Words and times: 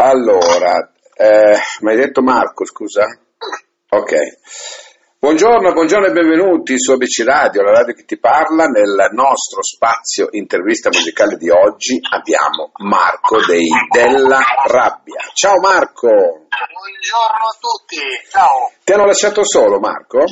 Allora, 0.00 0.92
eh, 1.16 1.58
mi 1.80 1.90
hai 1.90 1.96
detto 1.96 2.22
Marco, 2.22 2.64
scusa? 2.64 3.04
Ok. 3.88 4.12
Buongiorno, 5.18 5.72
buongiorno 5.72 6.06
e 6.06 6.12
benvenuti 6.12 6.78
su 6.78 6.92
ABC 6.92 7.24
Radio, 7.24 7.62
la 7.62 7.72
radio 7.72 7.94
che 7.94 8.04
ti 8.04 8.16
parla. 8.16 8.66
Nel 8.66 9.08
nostro 9.10 9.60
spazio 9.60 10.28
intervista 10.30 10.90
musicale 10.92 11.36
di 11.36 11.50
oggi 11.50 11.98
abbiamo 12.12 12.70
Marco 12.76 13.44
dei 13.44 13.66
Della 13.90 14.38
Rabbia. 14.66 15.18
Ciao 15.34 15.58
Marco! 15.58 16.06
Buongiorno 16.06 17.44
a 17.44 17.56
tutti, 17.58 17.98
ciao! 18.30 18.70
Ti 18.84 18.92
hanno 18.92 19.06
lasciato 19.06 19.44
solo 19.44 19.80
Marco? 19.80 20.22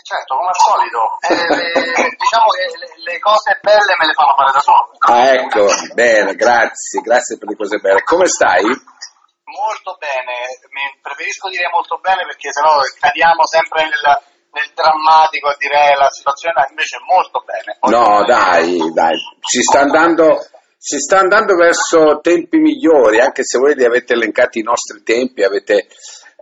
Certo, 0.00 0.34
come 0.34 0.48
al 0.48 0.56
solito. 0.56 1.00
Eh, 1.20 2.16
diciamo 2.16 2.48
che 2.56 2.64
le, 2.80 3.12
le, 3.12 3.18
cose 3.20 3.58
belle 3.60 3.94
me 4.00 4.06
le 4.06 4.16
fanno 4.16 4.34
fare 4.34 4.52
da 4.52 4.60
solo. 4.60 4.88
Ah, 4.98 5.28
ecco, 5.36 5.68
bene, 5.94 6.34
grazie, 6.34 7.00
grazie 7.00 7.36
per 7.38 7.48
le 7.48 7.56
cose 7.56 7.78
belle. 7.78 8.02
Come 8.02 8.26
stai? 8.26 8.64
Molto 8.64 9.96
bene, 10.00 10.48
Mi 10.72 10.80
preferisco 11.00 11.48
dire 11.50 11.68
molto 11.68 12.00
bene 12.00 12.24
perché 12.24 12.50
sennò 12.50 12.80
cadiamo 12.98 13.44
sempre 13.44 13.84
nel, 13.84 14.06
nel 14.48 14.70
drammatico 14.72 15.48
a 15.48 15.56
dire 15.58 15.94
la 15.94 16.08
situazione 16.08 16.66
invece 16.70 16.96
è 16.96 17.04
molto 17.04 17.44
bene. 17.44 17.76
Molto 17.80 17.98
no, 17.98 18.24
bene. 18.24 18.26
dai, 18.26 18.92
dai, 18.92 19.16
si 19.44 19.60
sta 19.60 19.80
andando 19.80 20.40
si 20.82 20.98
sta 20.98 21.20
andando 21.20 21.54
verso 21.54 22.18
tempi 22.20 22.58
migliori, 22.58 23.20
anche 23.20 23.44
se 23.44 23.56
voi 23.58 23.76
li 23.76 23.84
avete 23.84 24.14
elencati 24.14 24.58
i 24.58 24.64
nostri 24.64 25.04
tempi, 25.04 25.44
avete 25.44 25.86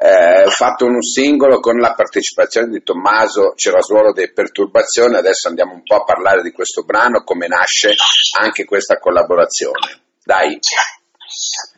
eh, 0.02 0.48
fatto 0.48 0.86
un 0.86 1.02
singolo 1.02 1.60
con 1.60 1.76
la 1.76 1.92
partecipazione 1.92 2.68
di 2.68 2.82
Tommaso 2.82 3.52
Cerasuolo 3.54 4.12
delle 4.12 4.32
Perturbazioni, 4.32 5.16
adesso 5.16 5.48
andiamo 5.48 5.74
un 5.74 5.82
po' 5.82 5.96
a 5.96 6.04
parlare 6.04 6.40
di 6.40 6.52
questo 6.52 6.84
brano, 6.84 7.22
come 7.22 7.46
nasce 7.46 7.92
anche 8.40 8.64
questa 8.64 8.98
collaborazione. 8.98 10.00
Dai. 10.24 10.58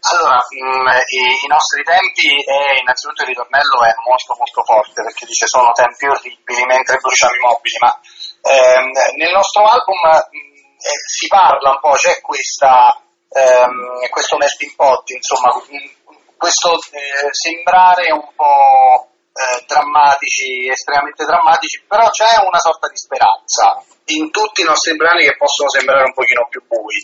Allora, 0.06 0.38
mm, 0.38 0.86
i, 0.86 1.44
i, 1.44 1.48
nostri 1.48 1.82
tempi 1.82 2.30
e 2.30 2.78
innanzitutto 2.80 3.22
il 3.22 3.28
ritornello 3.28 3.82
è 3.84 3.92
molto 4.06 4.34
molto 4.38 4.62
forte 4.62 5.02
perché 5.02 5.26
dice 5.26 5.46
sono 5.46 5.72
tempi 5.72 6.06
orribili 6.06 6.64
mentre 6.64 6.98
bruciamo 7.02 7.34
i 7.34 7.42
mobili, 7.42 7.76
ma 7.82 7.90
ehm, 7.90 9.18
nel 9.18 9.32
nostro 9.34 9.66
album 9.66 9.98
mm, 9.98 10.78
eh, 10.78 11.00
si 11.10 11.26
parla 11.26 11.70
un 11.74 11.80
po', 11.80 11.98
c'è 11.98 12.20
questa, 12.22 13.02
ehm, 13.28 14.08
questo 14.10 14.36
melting 14.38 14.74
pot, 14.74 15.10
insomma, 15.10 15.52
mm, 15.58 16.01
questo 16.42 16.74
eh, 16.74 17.30
sembrare 17.30 18.10
un 18.10 18.26
po' 18.34 19.14
eh, 19.30 19.62
drammatici, 19.62 20.66
estremamente 20.66 21.22
drammatici, 21.22 21.86
però 21.86 22.10
c'è 22.10 22.42
una 22.42 22.58
sorta 22.58 22.88
di 22.90 22.98
speranza 22.98 23.78
in 24.10 24.28
tutti 24.34 24.62
i 24.62 24.64
nostri 24.66 24.96
brani 24.96 25.22
che 25.22 25.38
possono 25.38 25.70
sembrare 25.70 26.02
un 26.02 26.12
pochino 26.12 26.48
più 26.50 26.66
bui. 26.66 26.98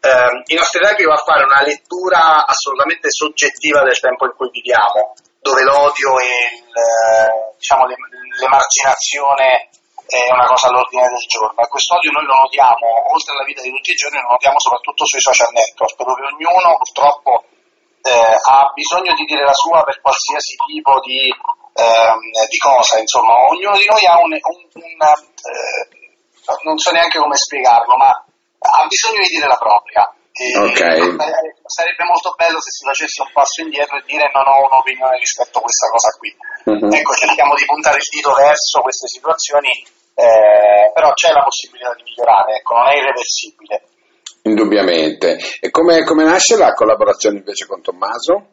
Eh, 0.00 0.40
I 0.40 0.56
nostri 0.56 0.80
tempi 0.80 1.04
va 1.04 1.20
a 1.20 1.26
fare 1.28 1.44
una 1.44 1.60
lettura 1.60 2.48
assolutamente 2.48 3.12
soggettiva 3.12 3.84
del 3.84 4.00
tempo 4.00 4.24
in 4.24 4.32
cui 4.32 4.48
viviamo, 4.56 5.12
dove 5.44 5.62
l'odio 5.68 6.16
e 6.24 6.32
il, 6.56 6.72
eh, 6.72 7.52
diciamo, 7.60 7.84
l'emarginazione 7.84 9.68
è 10.08 10.32
una 10.32 10.48
cosa 10.48 10.72
all'ordine 10.72 11.04
del 11.04 11.28
giorno 11.28 11.68
questo 11.68 11.92
odio 12.00 12.10
noi 12.12 12.24
lo 12.24 12.40
notiamo 12.40 13.12
oltre 13.12 13.36
alla 13.36 13.44
vita 13.44 13.60
di 13.60 13.68
tutti 13.68 13.92
i 13.92 13.94
giorni, 14.00 14.16
lo 14.16 14.40
notiamo 14.40 14.56
soprattutto 14.58 15.04
sui 15.04 15.20
social 15.20 15.52
network, 15.52 16.00
dove 16.00 16.24
ognuno 16.32 16.80
purtroppo 16.80 17.44
eh, 18.02 18.34
ha 18.36 18.70
bisogno 18.74 19.14
di 19.14 19.24
dire 19.24 19.44
la 19.44 19.52
sua 19.52 19.82
per 19.82 20.00
qualsiasi 20.00 20.56
tipo 20.66 21.00
di, 21.00 21.28
ehm, 21.28 22.20
di 22.48 22.58
cosa, 22.58 22.98
insomma, 22.98 23.34
ognuno 23.48 23.76
di 23.76 23.86
noi 23.86 24.04
ha 24.06 24.18
un, 24.18 24.32
un, 24.32 24.60
un 24.74 25.00
eh, 25.02 25.98
non 26.62 26.78
so 26.78 26.90
neanche 26.92 27.18
come 27.18 27.36
spiegarlo, 27.36 27.96
ma 27.96 28.10
ha 28.10 28.86
bisogno 28.86 29.20
di 29.22 29.28
dire 29.28 29.46
la 29.46 29.58
propria. 29.58 30.12
Okay. 30.38 31.02
sarebbe 31.66 32.04
molto 32.06 32.30
bello 32.38 32.62
se 32.62 32.70
si 32.70 32.86
facesse 32.86 33.22
un 33.22 33.30
passo 33.34 33.60
indietro 33.60 33.98
e 33.98 34.06
dire 34.06 34.30
non 34.30 34.46
ho 34.46 34.70
un'opinione 34.70 35.18
rispetto 35.18 35.58
a 35.58 35.62
questa 35.62 35.90
cosa 35.90 36.14
qui. 36.14 36.30
Uh-huh. 36.62 36.94
Ecco, 36.94 37.12
cerchiamo 37.14 37.54
di 37.58 37.66
puntare 37.66 37.98
il 37.98 38.06
dito 38.08 38.32
verso 38.34 38.78
queste 38.78 39.08
situazioni, 39.08 39.68
eh, 40.14 40.94
però 40.94 41.10
c'è 41.14 41.32
la 41.32 41.42
possibilità 41.42 41.92
di 41.94 42.04
migliorare, 42.04 42.54
ecco, 42.54 42.74
non 42.74 42.86
è 42.86 42.94
irreversibile. 43.02 43.82
Indubbiamente. 44.48 45.36
E 45.60 45.70
come, 45.70 46.04
come 46.04 46.24
nasce 46.24 46.56
la 46.56 46.72
collaborazione 46.72 47.38
invece 47.38 47.66
con 47.66 47.82
Tommaso? 47.82 48.48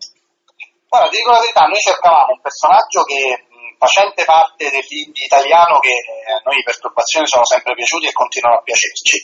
Guarda, 0.90 1.10
ti 1.10 1.18
dico 1.18 1.32
la 1.32 1.40
verità, 1.40 1.66
noi 1.66 1.80
cercavamo 1.80 2.34
un 2.34 2.42
personaggio 2.42 3.04
che 3.04 3.46
facente 3.78 4.24
parte 4.24 4.70
dell'indie 4.70 5.26
italiano 5.26 5.80
che 5.80 5.92
eh, 5.92 6.32
a 6.32 6.42
noi 6.44 6.64
perturbazioni 6.64 7.28
sono 7.28 7.46
sempre 7.46 7.76
piaciuti 7.76 8.08
e 8.08 8.12
continuano 8.12 8.58
a 8.58 8.62
piacerci. 8.64 9.20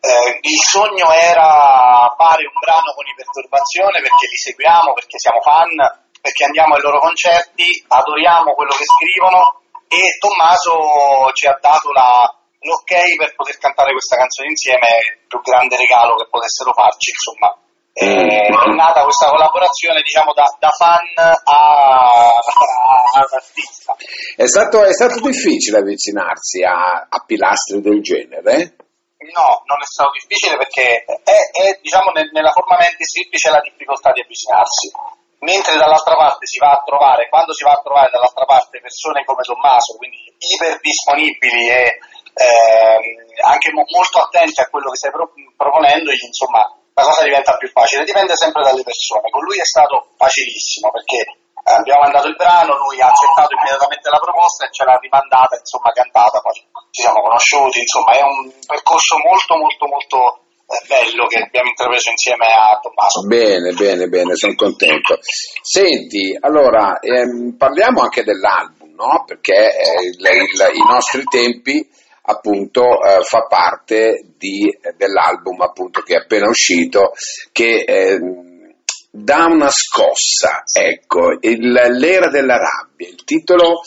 Eh, 0.00 0.38
il 0.40 0.60
sogno 0.60 1.10
era 1.12 2.12
fare 2.16 2.44
un 2.44 2.58
brano 2.60 2.92
con 2.92 3.06
i 3.08 3.16
perturbazione 3.16 4.00
perché 4.00 4.28
li 4.28 4.36
seguiamo, 4.36 4.92
perché 4.92 5.18
siamo 5.18 5.40
fan, 5.40 5.72
perché 6.20 6.44
andiamo 6.44 6.74
ai 6.74 6.82
loro 6.82 7.00
concerti, 7.00 7.84
adoriamo 7.88 8.52
quello 8.52 8.72
che 8.76 8.84
scrivono 8.84 9.60
e 9.88 10.18
Tommaso 10.18 11.32
ci 11.32 11.46
ha 11.46 11.56
dato 11.60 11.92
la, 11.92 12.28
l'ok 12.64 13.16
per 13.16 13.34
poter 13.36 13.58
cantare 13.58 13.92
questa 13.92 14.16
canzone 14.16 14.48
insieme 14.48 14.86
è 14.86 14.96
il 14.96 15.28
più 15.28 15.40
grande 15.40 15.76
regalo 15.76 16.16
che 16.16 16.26
potessero 16.28 16.72
farci, 16.72 17.10
insomma. 17.10 17.56
Eh, 17.96 18.50
è 18.50 18.50
nata 18.74 19.04
questa 19.04 19.28
collaborazione 19.28 20.02
diciamo 20.02 20.32
da, 20.34 20.42
da 20.58 20.70
fan 20.70 21.14
all'artista. 23.14 23.94
È 24.34 24.46
stato, 24.46 24.82
è 24.82 24.92
stato 24.92 25.20
difficile 25.20 25.78
avvicinarsi 25.78 26.64
a, 26.64 27.06
a, 27.08 27.22
pilastri 27.24 27.80
del 27.80 28.02
genere? 28.02 28.74
No, 29.30 29.62
non 29.64 29.78
è 29.78 29.86
stato 29.86 30.10
difficile 30.10 30.56
perché 30.56 31.04
è, 31.06 31.38
è 31.54 31.78
diciamo, 31.80 32.10
nel, 32.10 32.30
nella 32.32 32.50
forma 32.50 32.76
mente 32.78 33.04
semplice 33.04 33.50
la 33.50 33.60
difficoltà 33.60 34.10
di 34.10 34.22
avvicinarsi 34.22 34.90
mentre 35.44 35.76
dall'altra 35.76 36.16
parte 36.16 36.46
si 36.46 36.58
va 36.58 36.72
a 36.72 36.82
trovare, 36.82 37.28
quando 37.28 37.52
si 37.52 37.62
va 37.62 37.72
a 37.72 37.82
trovare 37.84 38.10
dall'altra 38.10 38.44
parte 38.44 38.80
persone 38.80 39.24
come 39.24 39.44
Tommaso, 39.44 39.96
quindi 39.96 40.24
iper 40.24 40.80
disponibili 40.80 41.68
e 41.68 42.00
eh, 42.34 42.98
anche 43.42 43.70
mo- 43.72 43.86
molto 43.94 44.18
attenti 44.18 44.60
a 44.60 44.68
quello 44.68 44.90
che 44.90 44.96
stai 44.96 45.10
pro- 45.10 45.32
proponendo, 45.56 46.10
insomma 46.10 46.66
la 46.94 47.02
cosa 47.02 47.22
diventa 47.22 47.56
più 47.56 47.68
facile, 47.70 48.04
dipende 48.04 48.36
sempre 48.36 48.62
dalle 48.62 48.82
persone. 48.82 49.30
Con 49.30 49.42
lui 49.42 49.58
è 49.58 49.64
stato 49.64 50.14
facilissimo 50.16 50.90
perché 50.90 51.22
eh, 51.22 51.72
abbiamo 51.74 52.02
mandato 52.02 52.28
il 52.28 52.36
brano, 52.36 52.76
lui 52.76 53.00
ha 53.00 53.10
accettato 53.10 53.54
immediatamente 53.54 54.10
la 54.10 54.18
proposta 54.18 54.66
e 54.66 54.72
ce 54.72 54.84
l'ha 54.84 54.98
rimandata, 54.98 55.56
insomma 55.58 55.90
cantata, 55.90 56.40
poi 56.40 56.54
ci 56.90 57.02
siamo 57.02 57.22
conosciuti, 57.22 57.80
insomma 57.80 58.12
è 58.14 58.22
un 58.22 58.50
percorso 58.66 59.18
molto 59.18 59.56
molto 59.58 59.86
molto 59.86 60.18
eh, 60.66 60.86
bello 60.86 61.26
che 61.26 61.38
abbiamo 61.38 61.68
intrapreso 61.68 62.10
insieme 62.10 62.46
a 62.46 62.78
Tommaso. 62.78 63.26
Bene, 63.26 63.72
bene, 63.74 64.06
bene, 64.06 64.34
sono 64.34 64.54
contento. 64.54 65.18
Senti, 65.62 66.36
allora 66.40 66.98
ehm, 67.00 67.56
parliamo 67.58 68.02
anche 68.02 68.22
dell'album, 68.22 68.94
no? 68.94 69.24
Perché 69.26 69.74
eh, 69.74 70.14
il, 70.14 70.22
il, 70.22 70.78
i 70.78 70.84
nostri 70.86 71.24
tempi 71.24 71.86
appunto 72.26 72.82
eh, 73.02 73.22
fa 73.22 73.46
parte 73.48 74.24
di, 74.36 74.70
dell'album 74.96 75.60
appunto 75.60 76.00
che 76.00 76.14
è 76.14 76.18
appena 76.18 76.48
uscito 76.48 77.12
che 77.52 77.84
eh, 77.86 78.18
dà 79.10 79.46
una 79.46 79.70
scossa, 79.70 80.64
ecco, 80.72 81.36
il, 81.40 81.70
l'era 81.70 82.28
della 82.30 82.56
rabbia, 82.56 83.06
il 83.06 83.22
titolo 83.24 83.82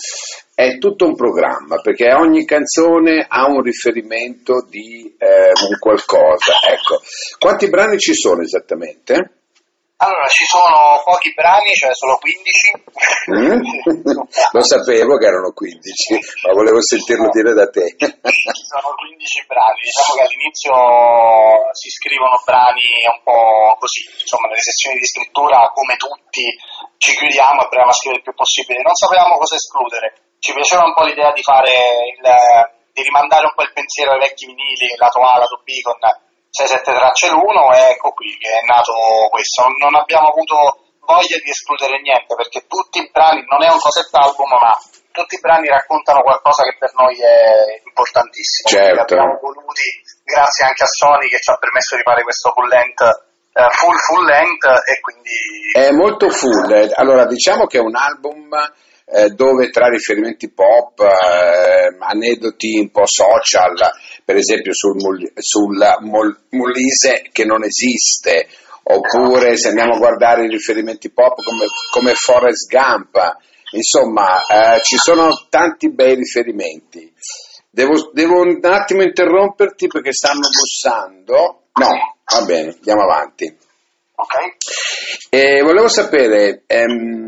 è 0.56 0.78
tutto 0.78 1.06
un 1.06 1.16
programma 1.16 1.82
perché 1.82 2.14
ogni 2.14 2.46
canzone 2.46 3.26
ha 3.28 3.46
un 3.48 3.62
riferimento 3.62 4.66
di 4.70 5.14
eh, 5.18 5.52
un 5.70 5.78
qualcosa, 5.80 6.54
ecco. 6.72 7.02
Quanti 7.38 7.70
brani 7.70 8.00
ci 8.00 8.14
sono 8.14 8.42
esattamente? 8.42 9.37
Allora, 9.98 10.30
ci 10.30 10.46
sono 10.46 11.02
pochi 11.02 11.34
brani, 11.34 11.74
cioè 11.74 11.90
solo 11.98 12.22
15. 12.22 12.86
Mm? 13.34 13.62
Lo 14.54 14.62
sapevo 14.62 15.18
che 15.18 15.26
erano 15.26 15.50
15, 15.58 16.46
ma 16.46 16.54
volevo 16.54 16.78
sentirlo 16.86 17.34
dire 17.34 17.58
da 17.58 17.66
te. 17.66 17.98
sono 17.98 18.94
15 18.94 19.46
brani, 19.50 19.82
diciamo 19.82 20.14
che 20.14 20.22
all'inizio 20.22 20.74
si 21.74 21.90
scrivono 21.90 22.38
brani 22.46 22.86
un 23.10 23.22
po' 23.26 23.74
così, 23.82 24.06
insomma, 24.22 24.46
nelle 24.54 24.62
sessioni 24.62 25.02
di 25.02 25.10
scrittura, 25.10 25.66
come 25.74 25.98
tutti, 25.98 26.46
ci 27.02 27.18
chiudiamo 27.18 27.66
e 27.66 27.68
proviamo 27.68 27.90
a 27.90 27.98
scrivere 27.98 28.22
il 28.22 28.28
più 28.30 28.38
possibile. 28.38 28.86
Non 28.86 28.94
sapevamo 28.94 29.42
cosa 29.42 29.58
escludere, 29.58 30.38
ci 30.38 30.54
piaceva 30.54 30.86
un 30.86 30.94
po' 30.94 31.10
l'idea 31.10 31.34
di 31.34 31.42
fare 31.42 31.74
il, 32.14 32.22
di 32.94 33.02
rimandare 33.02 33.50
un 33.50 33.54
po' 33.58 33.66
il 33.66 33.74
pensiero 33.74 34.14
ai 34.14 34.22
vecchi 34.22 34.46
vinili, 34.46 34.94
lato 34.94 35.26
A, 35.26 35.42
lato 35.42 35.58
B, 35.66 35.74
con 35.82 35.98
6-7 36.58 36.82
tracce 36.82 37.30
l'uno 37.30 37.72
ecco 37.74 38.12
qui 38.12 38.36
che 38.38 38.50
è 38.50 38.62
nato 38.66 38.94
questo. 39.30 39.70
Non 39.78 39.94
abbiamo 39.94 40.30
avuto 40.30 40.56
voglia 41.06 41.38
di 41.38 41.50
escludere 41.50 42.02
niente 42.02 42.34
perché 42.36 42.66
tutti 42.66 43.00
i 43.00 43.10
brani, 43.14 43.46
non 43.48 43.62
è 43.64 43.70
un 43.70 43.80
concept 43.80 44.14
album, 44.16 44.50
ma 44.58 44.74
tutti 45.12 45.36
i 45.36 45.40
brani 45.40 45.68
raccontano 45.68 46.22
qualcosa 46.22 46.64
che 46.64 46.76
per 46.78 46.92
noi 46.98 47.16
è 47.22 47.80
importantissimo. 47.86 48.70
Certo. 48.70 49.02
Abbiamo 49.02 49.40
voluti, 49.40 49.86
grazie 50.26 50.66
anche 50.66 50.84
a 50.84 50.90
Sony 50.90 51.30
che 51.30 51.40
ci 51.40 51.50
ha 51.50 51.58
permesso 51.58 51.96
di 51.96 52.04
fare 52.04 52.24
questo 52.24 52.52
full 52.52 52.68
length 52.68 53.26
eh, 53.58 53.70
full 53.72 53.98
full 53.98 54.24
length 54.24 54.66
e 54.86 55.00
quindi 55.02 55.34
è 55.74 55.90
molto 55.90 56.30
full 56.30 56.92
allora 56.94 57.26
diciamo 57.26 57.66
che 57.66 57.80
è 57.80 57.82
un 57.82 57.96
album 57.96 58.50
eh, 59.10 59.30
dove 59.30 59.70
tra 59.70 59.88
riferimenti 59.88 60.52
pop, 60.52 61.00
eh, 61.00 61.96
aneddoti 61.98 62.78
un 62.78 62.92
po' 62.92 63.06
social, 63.06 63.76
per 64.26 64.36
esempio 64.36 64.74
sul, 64.74 65.32
sul 65.36 65.78
Molise 66.50 67.30
che 67.32 67.46
non 67.46 67.64
esiste, 67.64 68.48
oppure 68.84 69.56
se 69.56 69.70
andiamo 69.70 69.96
a 69.96 69.98
guardare 69.98 70.46
i 70.46 70.50
riferimenti 70.50 71.10
pop 71.10 71.42
come, 71.42 71.66
come 71.92 72.14
Forrest 72.16 72.70
Gump, 72.70 73.38
insomma 73.72 74.46
eh, 74.46 74.82
ci 74.82 74.98
sono 74.98 75.30
tanti 75.50 75.90
bei 75.92 76.16
riferimenti. 76.16 77.14
Devo, 77.70 78.10
devo, 78.12 78.42
un 78.42 78.60
attimo 78.64 79.04
interromperti 79.04 79.88
perché 79.88 80.12
stanno 80.12 80.48
bussando. 80.50 81.68
No, 81.74 82.18
va 82.34 82.46
bene, 82.46 82.74
andiamo 82.76 83.04
avanti. 83.04 83.56
Ok. 84.16 85.30
E 85.30 85.62
volevo 85.62 85.88
sapere, 85.88 86.64
ehm, 86.66 87.27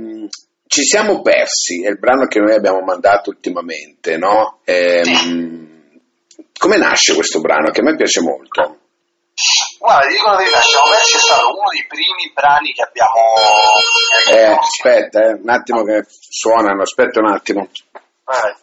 ci 0.69 0.83
siamo 0.83 1.21
persi, 1.21 1.83
è 1.83 1.89
il 1.89 1.98
brano 1.98 2.27
che 2.27 2.39
noi 2.39 2.54
abbiamo 2.54 2.81
mandato 2.81 3.31
ultimamente, 3.31 4.18
no? 4.18 4.60
Ehm, 4.66 6.00
come 6.60 6.77
nasce 6.77 7.16
questo 7.16 7.42
brano? 7.42 7.71
Che 7.71 7.80
a 7.80 7.83
me 7.83 7.95
piace 7.95 8.21
molto. 8.21 8.77
Guarda, 9.80 10.06
ti 10.06 10.13
dico 10.13 10.30
la 10.30 10.38
verità, 10.38 10.60
Siamo 10.60 10.92
persi 10.92 11.16
è 11.16 11.19
stato 11.19 11.48
uno 11.48 11.69
dei 11.71 11.86
primi 11.88 12.31
brani 12.36 12.71
che 12.71 12.83
abbiamo... 12.83 13.18
Eh, 14.30 14.57
aspetta, 14.60 15.24
eh, 15.24 15.33
un 15.42 15.50
attimo 15.50 15.83
che 15.83 16.06
suonano, 16.07 16.83
aspetta 16.83 17.19
un 17.19 17.33
attimo. 17.33 17.68
Vai. 18.25 18.54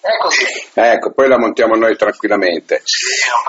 Eccoci. 0.00 0.46
Ecco, 0.72 1.12
poi 1.12 1.28
la 1.28 1.38
montiamo 1.38 1.74
noi 1.74 1.96
tranquillamente. 1.96 2.80
Sì, 2.84 3.04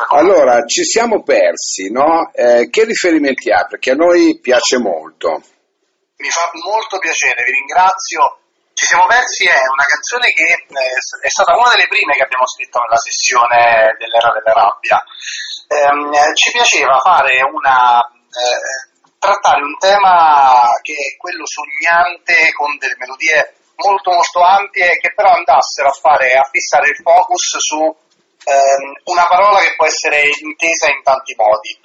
Allora, 0.10 0.66
ci 0.66 0.84
siamo 0.84 1.24
persi, 1.24 1.90
no? 1.92 2.32
Eh, 2.34 2.68
che 2.70 2.84
riferimenti 2.84 3.52
ha? 3.52 3.66
Perché 3.66 3.92
a 3.92 3.96
noi 3.96 4.38
piace 4.42 4.78
molto. 4.78 5.42
Mi 6.18 6.30
fa 6.30 6.52
molto 6.66 7.00
piacere, 7.00 7.44
vi 7.44 7.52
ringrazio. 7.52 8.40
Ci 8.74 8.86
siamo 8.86 9.06
persi 9.06 9.46
è 9.46 9.64
una 9.72 9.86
canzone 9.88 10.28
che 10.32 10.44
eh, 10.44 10.96
è 11.22 11.30
stata 11.30 11.56
una 11.56 11.70
delle 11.70 11.88
prime 11.88 12.16
che 12.16 12.24
abbiamo 12.24 12.48
scritto 12.48 12.80
nella 12.80 12.98
sessione 12.98 13.96
dell'era 13.98 14.32
della 14.36 14.54
rabbia. 14.54 15.04
Ehm, 15.68 16.34
ci 16.36 16.52
piaceva 16.52 17.00
fare 17.00 17.40
una 17.48 18.00
eh, 18.02 18.90
trattare 19.22 19.62
un 19.62 19.78
tema 19.78 20.66
che 20.82 20.94
è 20.94 21.18
quello 21.18 21.46
sognante 21.46 22.52
con 22.58 22.76
delle 22.78 22.96
melodie 22.98 23.54
molto 23.84 24.12
molto 24.12 24.42
ampie 24.42 24.98
che 24.98 25.14
però 25.14 25.32
andassero 25.34 25.90
a 25.90 25.94
fare 25.94 26.34
a 26.34 26.48
fissare 26.50 26.90
il 26.90 27.00
focus 27.02 27.58
su 27.58 27.80
ehm, 27.82 28.94
una 29.06 29.28
parola 29.28 29.60
che 29.60 29.76
può 29.76 29.86
essere 29.86 30.30
intesa 30.42 30.88
in 30.88 31.02
tanti 31.04 31.36
modi. 31.36 31.78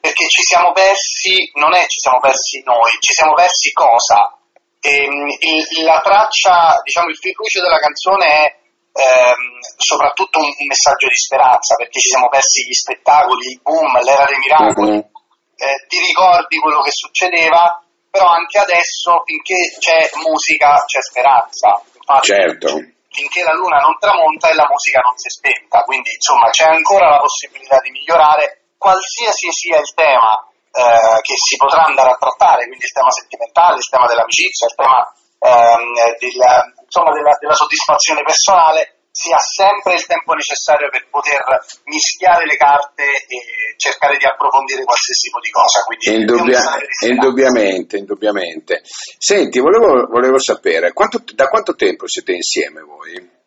Perché 0.00 0.26
ci 0.28 0.42
siamo 0.42 0.72
persi 0.72 1.50
non 1.54 1.74
è 1.74 1.86
ci 1.86 1.98
siamo 1.98 2.20
persi 2.20 2.62
noi 2.64 2.90
ci 3.00 3.12
siamo 3.12 3.34
persi 3.34 3.72
cosa? 3.72 4.36
E, 4.80 5.04
ehm, 5.04 5.28
il, 5.40 5.84
la 5.84 6.00
traccia 6.02 6.80
diciamo 6.82 7.08
il 7.08 7.16
fil 7.16 7.34
rouge 7.34 7.60
della 7.60 7.78
canzone 7.78 8.26
è 8.26 8.56
ehm, 8.92 9.58
soprattutto 9.76 10.38
un, 10.38 10.46
un, 10.46 10.66
messaggio 10.66 11.08
di 11.08 11.16
speranza 11.16 11.74
perché 11.76 12.00
ci 12.00 12.08
siamo 12.08 12.28
persi 12.28 12.66
gli 12.66 12.74
spettacoli 12.74 13.46
il 13.46 13.60
boom 13.62 14.02
l'era 14.02 14.24
dei 14.24 14.38
miracoli. 14.38 14.90
Mm-hmm. 14.90 15.10
eh, 15.56 15.86
ti 15.88 15.98
ricordi 15.98 16.58
quello 16.58 16.80
che 16.80 16.90
succedeva 16.92 17.81
però 18.12 18.28
anche 18.28 18.58
adesso 18.58 19.24
finché 19.24 19.56
c'è 19.80 20.04
musica 20.20 20.76
c'è 20.84 21.00
speranza. 21.00 21.80
Infatti, 21.96 22.26
certo. 22.28 22.68
Finché 23.08 23.42
la 23.42 23.56
luna 23.56 23.80
non 23.80 23.96
tramonta 23.98 24.52
e 24.52 24.54
la 24.54 24.68
musica 24.68 25.00
non 25.00 25.16
si 25.16 25.28
è 25.28 25.32
spenta, 25.32 25.80
quindi 25.88 26.12
insomma 26.12 26.48
c'è 26.52 26.68
ancora 26.68 27.08
la 27.08 27.20
possibilità 27.24 27.80
di 27.80 27.90
migliorare 27.90 28.76
qualsiasi 28.76 29.48
sia 29.52 29.80
il 29.80 29.92
tema 29.96 30.44
eh, 30.72 31.20
che 31.24 31.36
si 31.40 31.56
potrà 31.56 31.84
andare 31.88 32.12
a 32.12 32.20
trattare, 32.20 32.68
quindi 32.68 32.84
il 32.84 32.92
tema 32.92 33.10
sentimentale, 33.10 33.76
il 33.80 33.88
tema 33.88 34.06
dell'amicizia, 34.06 34.66
il 34.68 34.76
tema 34.76 35.00
ehm, 35.40 35.92
della, 36.20 36.52
insomma, 36.84 37.12
della, 37.12 37.32
della 37.40 37.56
soddisfazione 37.56 38.20
personale, 38.22 39.01
si 39.12 39.30
ha 39.30 39.38
sempre 39.38 39.94
il 39.94 40.06
tempo 40.06 40.32
necessario 40.32 40.88
per 40.88 41.06
poter 41.10 41.44
mischiare 41.84 42.46
le 42.46 42.56
carte 42.56 43.04
e 43.04 43.76
cercare 43.76 44.16
di 44.16 44.24
approfondire 44.24 44.84
qualsiasi 44.84 45.28
tipo 45.28 45.38
di 45.38 45.50
cosa. 45.52 45.84
Indubbia, 46.16 46.58
indubbiamente, 47.06 47.98
indubbiamente. 47.98 48.80
Senti, 49.18 49.60
volevo, 49.60 50.06
volevo 50.08 50.38
sapere, 50.38 50.94
quanto, 50.94 51.22
da 51.34 51.46
quanto 51.48 51.74
tempo 51.74 52.08
siete 52.08 52.32
insieme 52.32 52.80
voi? 52.80 53.40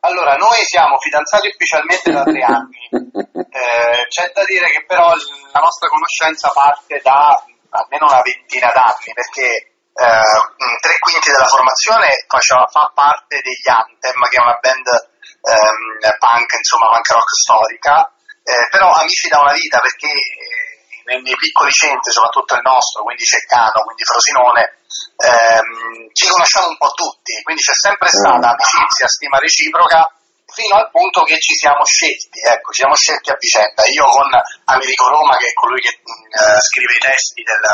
Allora, 0.00 0.34
noi 0.34 0.64
siamo 0.64 0.96
fidanzati 0.98 1.46
ufficialmente 1.46 2.10
da 2.10 2.24
tre 2.24 2.42
anni, 2.42 2.88
eh, 2.90 4.06
c'è 4.08 4.32
da 4.34 4.44
dire 4.44 4.66
che 4.72 4.84
però 4.84 5.14
la 5.14 5.60
nostra 5.60 5.88
conoscenza 5.88 6.50
parte 6.50 7.00
da 7.04 7.38
almeno 7.68 8.06
una 8.08 8.22
ventina 8.22 8.72
d'anni, 8.74 9.12
perché 9.14 9.71
eh, 9.92 10.78
tre 10.80 10.98
quinti 10.98 11.30
della 11.30 11.46
formazione 11.46 12.24
faceva, 12.26 12.66
fa 12.66 12.90
parte 12.94 13.40
degli 13.42 13.68
Anthem, 13.68 14.20
che 14.28 14.36
è 14.36 14.40
una 14.40 14.58
band 14.60 14.88
ehm, 14.88 16.16
punk, 16.18 16.50
insomma, 16.56 16.96
punk 16.96 17.10
rock 17.10 17.30
storica, 17.36 17.96
eh, 18.42 18.66
però 18.70 18.90
amici 18.92 19.28
da 19.28 19.40
una 19.40 19.52
vita 19.52 19.78
perché 19.80 20.08
eh, 20.08 20.72
nei, 21.04 21.20
nei, 21.22 21.36
piccoli 21.36 21.70
centri, 21.70 22.10
soprattutto 22.10 22.54
il 22.54 22.62
nostro, 22.64 23.02
quindi 23.02 23.24
Ceccano, 23.24 23.84
quindi 23.84 24.04
Frosinone, 24.04 24.64
ehm, 25.20 26.08
ci 26.12 26.26
conosciamo 26.26 26.68
un 26.68 26.78
po' 26.78 26.92
tutti, 26.96 27.36
quindi 27.42 27.60
c'è 27.62 27.74
sempre 27.74 28.08
stata 28.08 28.48
mm. 28.48 28.54
amicizia, 28.56 29.06
stima 29.08 29.38
reciproca 29.38 30.08
fino 30.52 30.76
al 30.76 30.90
punto 30.90 31.22
che 31.24 31.38
ci 31.40 31.54
siamo 31.54 31.84
scelti, 31.84 32.40
ecco, 32.44 32.72
ci 32.72 32.80
siamo 32.80 32.94
scelti 32.94 33.30
a 33.30 33.36
vicenda. 33.38 33.84
Io 33.88 34.04
con 34.04 34.28
Americo 34.66 35.08
Roma, 35.08 35.36
che 35.36 35.48
è 35.48 35.52
colui 35.52 35.80
che 35.80 35.96
mm, 35.96 36.32
eh, 36.32 36.60
scrive 36.60 36.92
i 36.92 37.00
testi 37.00 37.42
del, 37.42 37.64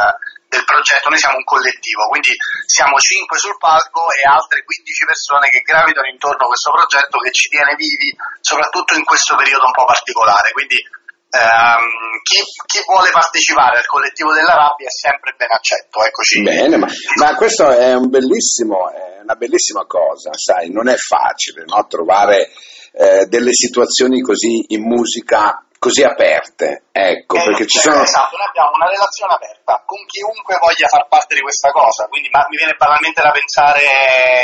del 0.48 0.64
progetto, 0.64 1.12
noi 1.12 1.20
siamo 1.20 1.36
un 1.36 1.44
collettivo, 1.44 2.08
quindi 2.08 2.32
siamo 2.64 2.96
5 2.96 3.36
sul 3.36 3.60
palco 3.60 4.08
e 4.16 4.24
altre 4.24 4.64
15 4.64 5.04
persone 5.04 5.52
che 5.52 5.60
gravitano 5.60 6.08
intorno 6.08 6.48
a 6.48 6.50
questo 6.50 6.72
progetto 6.72 7.20
che 7.20 7.32
ci 7.32 7.48
tiene 7.52 7.76
vivi, 7.76 8.16
soprattutto 8.40 8.96
in 8.96 9.04
questo 9.04 9.36
periodo 9.36 9.68
un 9.68 9.76
po' 9.76 9.84
particolare. 9.84 10.50
Quindi 10.56 10.80
ehm, 10.80 12.24
chi, 12.24 12.40
chi, 12.64 12.80
vuole 12.88 13.12
partecipare 13.12 13.84
al 13.84 13.86
collettivo 13.86 14.32
della 14.32 14.56
rabbia 14.56 14.88
è 14.88 14.96
sempre 14.96 15.36
ben 15.36 15.52
accetto. 15.52 16.00
Eccoci. 16.00 16.40
Bene, 16.40 16.76
ma, 16.80 16.88
ma 17.20 17.36
questo 17.36 17.68
è, 17.68 17.92
un 17.92 18.08
è, 18.08 19.20
una 19.20 19.36
bellissima 19.36 19.84
cosa, 19.84 20.32
sai, 20.32 20.72
non 20.72 20.88
è 20.88 20.96
facile 20.96 21.64
no? 21.68 21.84
trovare 21.86 22.48
eh, 22.96 23.26
delle 23.28 23.52
situazioni 23.52 24.24
così 24.24 24.72
in 24.72 24.80
musica 24.80 25.62
così 25.78 26.02
aperte, 26.02 26.90
ecco, 26.92 27.38
eh, 27.38 27.44
perché 27.44 27.66
ci 27.66 27.78
sono... 27.78 28.02
Esatto, 28.02 28.36
noi 28.36 28.46
abbiamo 28.46 28.70
una 28.74 28.90
relazione 28.90 29.34
aperta 29.34 29.82
con 29.86 29.98
chiunque 30.06 30.58
voglia 30.58 30.90
far 30.90 31.06
parte 31.08 31.34
di 31.34 31.40
questa 31.40 31.70
cosa, 31.70 32.06
quindi 32.06 32.28
ma, 32.30 32.44
mi 32.50 32.58
viene 32.58 32.74
banalmente 32.74 33.22
da 33.22 33.30
pensare 33.30 33.86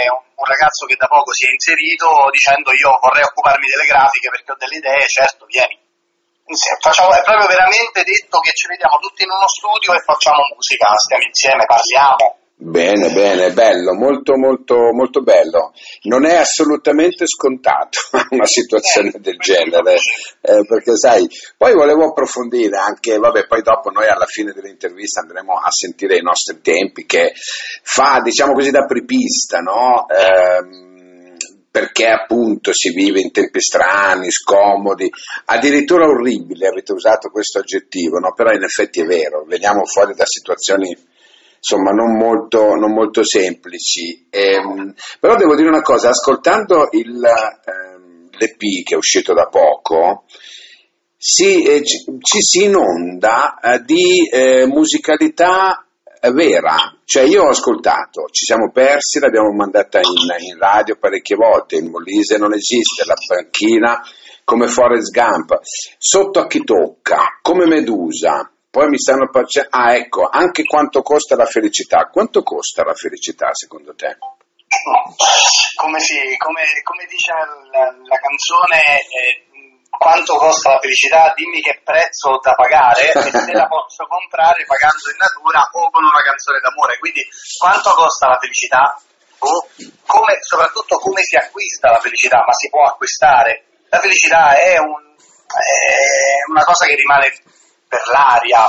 un, 0.09 0.23
un 0.35 0.47
ragazzo 0.47 0.87
che 0.87 0.97
da 0.97 1.07
poco 1.07 1.35
si 1.35 1.47
è 1.47 1.51
inserito 1.51 2.07
dicendo 2.31 2.71
io 2.73 2.97
vorrei 3.03 3.27
occuparmi 3.27 3.67
delle 3.67 3.87
grafiche 3.87 4.31
perché 4.31 4.53
ho 4.53 4.57
delle 4.57 4.79
idee, 4.79 5.07
certo, 5.07 5.45
vieni. 5.47 5.77
Facciamo, 6.81 7.09
è 7.11 7.23
proprio 7.25 7.49
veramente 7.49 8.05
detto 8.05 8.39
che 8.41 8.53
ci 8.53 8.69
vediamo 8.69 9.01
tutti 9.01 9.25
in 9.25 9.33
uno 9.33 9.49
studio 9.49 9.97
e 9.97 10.05
facciamo 10.05 10.45
musica, 10.53 10.93
stiamo 10.93 11.25
insieme, 11.25 11.65
parliamo, 11.65 12.44
Bene, 12.57 13.13
bene, 13.13 13.53
bello, 13.53 13.95
molto, 13.95 14.37
molto, 14.37 14.93
molto 14.93 15.23
bello. 15.23 15.73
Non 16.03 16.25
è 16.25 16.37
assolutamente 16.37 17.27
scontato 17.27 17.99
una 18.31 18.47
situazione 18.47 19.11
del 19.19 19.37
genere, 19.39 19.95
eh, 19.95 20.65
perché 20.67 20.97
sai, 20.97 21.29
poi 21.57 21.75
volevo 21.75 22.11
approfondire 22.11 22.77
anche, 22.77 23.19
vabbè, 23.19 23.47
poi 23.49 23.61
dopo 23.61 23.91
noi 23.91 24.07
alla 24.07 24.27
fine 24.27 24.53
dell'intervista 24.53 25.21
andremo 25.21 25.55
a 25.55 25.71
sentire 25.71 26.17
i 26.17 26.23
nostri 26.23 26.61
tempi 26.61 27.05
che 27.07 27.33
fa, 27.35 28.21
diciamo 28.23 28.53
così, 28.53 28.71
da 28.71 28.85
prepista, 28.85 29.59
no? 29.59 30.07
Eh, 30.09 30.93
perché 31.75 32.07
appunto 32.07 32.73
si 32.73 32.91
vive 32.91 33.19
in 33.19 33.33
tempi 33.33 33.61
strani, 33.61 34.31
scomodi, 34.31 35.11
addirittura 35.47 36.07
orribili, 36.07 36.65
avete 36.65 36.93
usato 36.93 37.31
questo 37.31 37.59
aggettivo, 37.59 38.21
no? 38.21 38.33
però 38.33 38.53
in 38.53 38.63
effetti 38.63 39.01
è 39.01 39.05
vero, 39.05 39.45
veniamo 39.45 39.85
fuori 39.85 40.15
da 40.15 40.25
situazioni 40.25 40.97
insomma 41.65 41.93
non 41.93 42.15
molto, 42.17 42.75
non 42.75 42.93
molto 42.93 43.25
semplici. 43.25 44.27
Ehm, 44.29 44.95
però 45.19 45.35
devo 45.35 45.57
dire 45.57 45.69
una 45.69 45.81
cosa, 45.81 46.11
ascoltando 46.11 46.89
il, 46.93 47.25
ehm, 47.25 48.29
l'EP 48.37 48.85
che 48.85 48.95
è 48.95 48.99
uscito 48.99 49.33
da 49.33 49.47
poco, 49.47 50.25
si, 51.17 51.63
eh, 51.63 51.83
ci, 51.83 52.05
ci, 52.21 52.41
si 52.43 52.65
inonda 52.65 53.59
eh, 53.59 53.81
di 53.83 54.29
eh, 54.31 54.67
musicalità 54.67 55.87
eh, 56.21 56.31
vera, 56.33 56.77
cioè 57.07 57.23
io 57.23 57.45
ho 57.45 57.49
ascoltato, 57.49 58.27
ci 58.31 58.45
siamo 58.45 58.71
persi, 58.71 59.19
l'abbiamo 59.19 59.51
mandata 59.55 60.01
in, 60.01 60.47
in 60.47 60.59
radio 60.59 60.97
parecchie 60.97 61.37
volte, 61.37 61.77
il 61.77 61.89
Molise 61.89 62.37
non 62.37 62.53
esiste, 62.53 63.07
la 63.07 63.17
panchina 63.27 64.03
come 64.45 64.69
Forrest 64.69 65.11
Gump, 65.11 65.61
sotto 65.97 66.41
a 66.41 66.47
chi 66.47 66.63
tocca, 66.63 67.39
come 67.41 67.65
Medusa, 67.65 68.54
poi 68.75 68.91
mi 68.91 68.99
stanno 68.99 69.31
facendo... 69.31 69.71
Ah, 69.71 69.95
ecco, 69.95 70.27
anche 70.27 70.65
quanto 70.65 71.01
costa 71.03 71.37
la 71.37 71.47
felicità. 71.47 72.11
Quanto 72.11 72.43
costa 72.43 72.83
la 72.83 72.99
felicità 72.99 73.55
secondo 73.55 73.95
te? 73.95 74.19
Come, 75.79 76.01
si, 76.01 76.19
come, 76.43 76.67
come 76.83 77.07
dice 77.07 77.31
la, 77.71 77.87
la 77.87 78.19
canzone, 78.19 78.83
eh, 79.15 79.47
quanto 79.95 80.35
costa 80.43 80.75
la 80.75 80.83
felicità? 80.83 81.33
Dimmi 81.37 81.63
che 81.63 81.83
prezzo 81.85 82.35
ho 82.35 82.41
da 82.43 82.51
pagare 82.59 83.15
e 83.15 83.31
se 83.31 83.53
la 83.55 83.71
posso 83.71 84.11
comprare 84.11 84.67
pagando 84.67 85.07
in 85.07 85.23
natura 85.23 85.63
o 85.71 85.91
con 85.95 86.03
una 86.03 86.25
canzone 86.27 86.59
d'amore. 86.59 86.99
Quindi 86.99 87.23
quanto 87.55 87.95
costa 87.95 88.27
la 88.27 88.39
felicità? 88.43 88.91
O 89.39 89.69
come, 90.03 90.35
soprattutto 90.43 90.99
come 90.99 91.23
si 91.23 91.37
acquista 91.37 91.95
la 91.95 92.03
felicità, 92.03 92.43
ma 92.43 92.53
si 92.53 92.69
può 92.71 92.83
acquistare. 92.83 93.87
La 93.87 94.01
felicità 94.01 94.59
è 94.59 94.79
un 94.83 94.99
è 95.55 96.51
una 96.51 96.65
cosa 96.65 96.87
che 96.87 96.97
rimane 96.97 97.31
per 97.95 98.03
l'aria, 98.11 98.67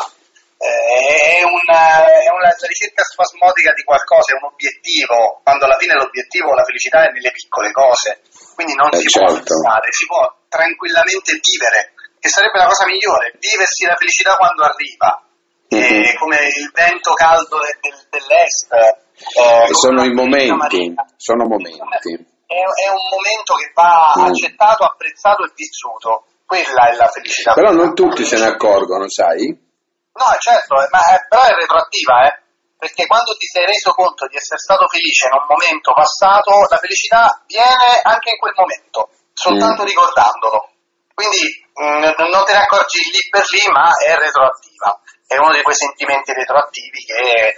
eh, 0.62 1.41
è, 1.41 1.44
una, 1.44 2.05
è 2.05 2.29
una 2.29 2.51
ricerca 2.70 3.01
spasmodica 3.03 3.74
di 3.74 3.82
qualcosa, 3.84 4.32
è 4.34 4.38
un 4.38 4.53
obiettivo, 4.53 5.41
quando 5.41 5.65
alla 5.65 5.77
fine 5.82 5.98
l'obiettivo, 5.98 6.53
la 6.53 6.63
felicità 6.63 7.10
è 7.10 7.12
nelle 7.12 7.32
piccole 7.34 7.72
cose, 7.74 8.22
quindi 8.53 8.75
non 8.77 8.94
Eh, 8.94 9.01
si 9.01 9.10
può 9.10 9.25
certo. 9.25 9.41
pensare, 9.41 9.88
si 9.91 10.05
può 10.05 10.22
tranquillamente 10.48 11.34
vivere, 11.41 11.94
che 12.22 12.29
sarebbe 12.29 12.58
la 12.62 12.70
cosa 12.70 12.86
migliore, 12.86 13.34
viversi 13.41 13.86
la 13.86 13.96
felicità 13.98 14.36
quando 14.38 14.63
arriva, 14.63 15.10
Mhm. 15.67 15.82
Eh, 15.82 16.13
come 16.20 16.38
il 16.46 16.70
vento 16.75 17.12
caldo 17.13 17.58
de- 17.58 17.77
del- 17.82 18.05
dell'est. 18.13 18.72
eh, 18.72 19.65
E 19.65 19.74
sono 19.74 20.03
i 20.05 20.13
momenti, 20.13 20.94
sono 21.17 21.48
momenti. 21.48 22.13
È, 22.46 22.53
è 22.53 22.88
un 22.94 23.03
momento 23.10 23.55
che 23.55 23.72
va 23.74 24.13
Mm. 24.20 24.25
accettato, 24.29 24.84
apprezzato 24.86 25.44
e 25.44 25.51
vissuto. 25.55 26.25
Quella 26.46 26.90
è 26.90 26.96
la 26.96 27.08
felicità. 27.08 27.54
Però 27.54 27.72
non 27.72 27.94
tutti 27.94 28.24
se 28.24 28.38
ne 28.38 28.46
accorgono, 28.46 29.10
sai? 29.10 29.50
No, 29.50 30.25
certo, 30.40 30.75
ma 30.92 31.02
eh, 31.12 31.25
però 31.28 31.44
è 31.44 31.54
retroattiva, 31.54 32.28
eh? 32.28 32.44
Perché 32.78 33.08
quando 33.08 33.34
ti 33.36 33.48
sei 33.48 33.66
reso 33.66 33.92
conto 33.92 34.28
di 34.28 34.36
essere 34.38 34.60
stato 34.60 34.88
felice 34.88 35.25
in 35.25 35.34
un 35.34 35.46
momento 35.50 35.92
passato, 35.92 36.52
la 36.70 36.78
felicità 36.78 37.42
viene 37.48 38.00
anche 38.04 38.30
in 38.30 38.38
quel 38.38 38.54
momento, 38.56 39.10
soltanto 39.34 39.82
Mm. 39.84 39.90
ricordandolo. 39.90 40.70
Quindi 41.16 41.48
mh, 41.74 42.14
non 42.30 42.44
te 42.46 42.54
ne 42.54 42.62
accorgi 42.62 43.00
lì 43.10 43.22
per 43.32 43.44
lì, 43.50 43.64
ma 43.72 43.90
è 43.96 44.14
retroattiva. 44.16 45.00
È 45.27 45.38
uno 45.38 45.53
di 45.53 45.62
quei 45.62 45.75
sentimenti 45.75 46.34
retroattivi 46.34 47.00
che 47.03 47.53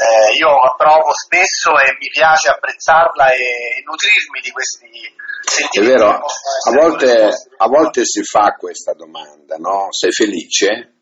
eh, 0.00 0.32
io 0.38 0.56
provo 0.76 1.12
spesso 1.12 1.76
e 1.78 1.96
mi 1.98 2.08
piace 2.08 2.48
apprezzarla 2.48 3.32
e 3.32 3.82
nutrirmi 3.84 4.40
di 4.40 4.50
questi 4.50 4.88
È 4.88 5.50
sentimenti. 5.50 5.92
vero, 5.92 6.12
che 6.12 6.18
possono 6.18 6.80
a 6.80 6.80
volte, 6.80 7.30
a 7.58 7.66
volte 7.68 8.04
si 8.04 8.22
fa 8.24 8.56
questa 8.58 8.94
domanda, 8.94 9.56
no? 9.56 9.88
Sei 9.90 10.12
felice? 10.12 10.94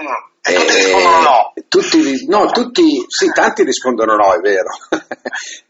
Mm. 0.00 0.28
E 0.42 0.54
tutti 0.54 0.72
rispondono 0.72 1.20
no. 1.20 1.52
tutti 1.68 2.26
no, 2.26 2.46
tutti, 2.46 3.04
sì, 3.08 3.30
tanti 3.32 3.64
rispondono 3.64 4.14
no, 4.14 4.32
è 4.32 4.38
vero. 4.38 4.70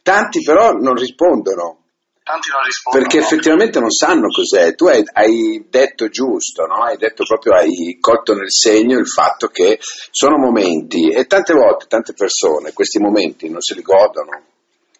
tanti 0.02 0.42
però 0.42 0.72
non 0.72 0.94
rispondono. 0.94 1.78
Tanti 2.22 2.50
non 2.50 2.62
rispondono. 2.64 3.04
Perché 3.04 3.18
effettivamente 3.18 3.80
non 3.80 3.90
sanno 3.90 4.28
cos'è. 4.28 4.74
Tu 4.74 4.86
hai, 4.86 5.02
hai 5.12 5.66
detto 5.68 6.08
giusto, 6.08 6.66
no? 6.66 6.82
Hai 6.84 6.96
detto 6.96 7.24
proprio, 7.24 7.54
hai 7.54 7.98
colto 8.00 8.34
nel 8.34 8.50
segno 8.50 8.98
il 8.98 9.08
fatto 9.08 9.48
che 9.48 9.78
sono 10.10 10.36
momenti 10.36 11.10
e 11.10 11.26
tante 11.26 11.54
volte, 11.54 11.86
tante 11.86 12.12
persone, 12.12 12.72
questi 12.72 12.98
momenti 12.98 13.48
non 13.48 13.60
se 13.60 13.74
li 13.74 13.82
godono. 13.82 14.30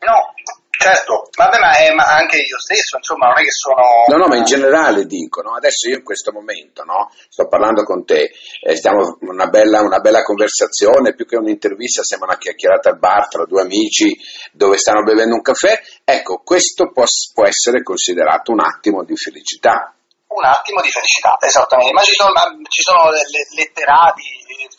No, 0.00 0.34
certo, 0.80 1.28
vabbè, 1.36 1.58
ma, 1.58 1.76
è- 1.76 1.92
ma 1.92 2.04
anche 2.04 2.38
io 2.38 2.58
stesso, 2.58 2.96
insomma, 2.96 3.28
non 3.28 3.38
è 3.38 3.42
che 3.42 3.52
sono... 3.52 3.84
No, 4.08 4.16
no, 4.16 4.26
ma 4.28 4.36
in 4.36 4.44
generale 4.44 5.04
dico, 5.04 5.42
no? 5.42 5.54
adesso 5.54 5.88
io 5.88 5.96
in 5.96 6.02
questo 6.02 6.32
momento, 6.32 6.84
no? 6.84 7.12
sto 7.28 7.46
parlando 7.48 7.84
con 7.84 8.04
te, 8.06 8.32
eh, 8.62 8.76
stiamo 8.76 9.18
una 9.20 9.46
bella, 9.48 9.82
una 9.82 10.00
bella 10.00 10.22
conversazione, 10.22 11.14
più 11.14 11.26
che 11.26 11.36
un'intervista, 11.36 12.02
sembra 12.02 12.28
una 12.28 12.38
chiacchierata 12.38 12.88
al 12.88 12.98
bar 12.98 13.28
tra 13.28 13.44
due 13.44 13.60
amici 13.60 14.16
dove 14.52 14.78
stanno 14.78 15.02
bevendo 15.02 15.34
un 15.34 15.42
caffè, 15.42 15.78
ecco, 16.02 16.40
questo 16.42 16.90
può, 16.90 17.04
può 17.34 17.46
essere 17.46 17.82
considerato 17.82 18.52
un 18.52 18.60
attimo 18.60 19.04
di 19.04 19.16
felicità. 19.16 19.94
Un 20.28 20.44
attimo 20.44 20.80
di 20.80 20.90
felicità, 20.90 21.36
esattamente. 21.40 21.92
Ma 21.92 22.02
ci 22.02 22.14
sono, 22.14 22.32
ma 22.32 22.40
ci 22.68 22.82
sono 22.82 23.10
le- 23.10 23.26
letterati, 23.56 24.22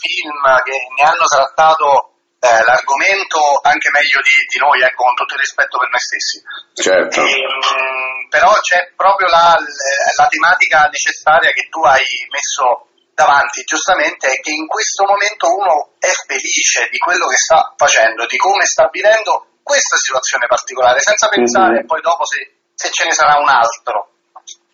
film 0.02 0.42
che 0.64 0.78
ne 0.96 1.10
hanno 1.10 1.26
trattato 1.28 2.11
eh, 2.42 2.64
l'argomento 2.66 3.38
anche 3.62 3.94
meglio 3.94 4.18
di, 4.26 4.34
di 4.50 4.58
noi, 4.58 4.82
ecco, 4.82 5.06
con 5.06 5.14
tutto 5.14 5.38
il 5.38 5.46
rispetto 5.46 5.78
per 5.78 5.90
noi 5.94 6.02
stessi. 6.02 6.42
Certo. 6.74 7.22
E, 7.22 7.30
mm, 7.38 8.30
però 8.34 8.50
c'è 8.66 8.90
proprio 8.98 9.30
la, 9.30 9.54
la 9.54 10.26
tematica 10.26 10.90
necessaria 10.90 11.54
che 11.54 11.70
tu 11.70 11.86
hai 11.86 12.02
messo 12.34 12.90
davanti, 13.14 13.62
giustamente, 13.62 14.26
è 14.34 14.40
che 14.42 14.50
in 14.58 14.66
questo 14.66 15.06
momento 15.06 15.54
uno 15.54 15.94
è 16.02 16.10
felice 16.26 16.90
di 16.90 16.98
quello 16.98 17.28
che 17.30 17.38
sta 17.38 17.74
facendo, 17.78 18.26
di 18.26 18.38
come 18.38 18.66
sta 18.66 18.90
vivendo 18.90 19.62
questa 19.62 19.98
situazione 19.98 20.48
particolare, 20.48 21.00
senza 21.00 21.30
pensare 21.30 21.82
Mhm. 21.82 21.86
poi 21.86 22.02
dopo 22.02 22.26
se, 22.26 22.42
se 22.74 22.90
ce 22.90 23.06
ne 23.06 23.14
sarà 23.14 23.38
un 23.38 23.50
altro. 23.50 24.10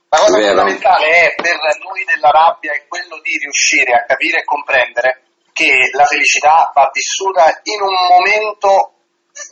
La 0.08 0.20
cosa 0.20 0.38
Vero. 0.38 0.56
fondamentale 0.56 1.06
è 1.06 1.36
per 1.36 1.58
noi 1.84 2.06
della 2.06 2.32
rabbia 2.32 2.72
è 2.72 2.88
quello 2.88 3.20
di 3.20 3.38
riuscire 3.44 3.92
a 3.92 4.06
capire 4.06 4.40
e 4.40 4.44
comprendere 4.46 5.27
che 5.58 5.90
la 5.94 6.06
felicità 6.06 6.70
va 6.72 6.88
vissuta 6.94 7.50
in 7.64 7.82
un 7.82 7.96
momento 8.14 8.94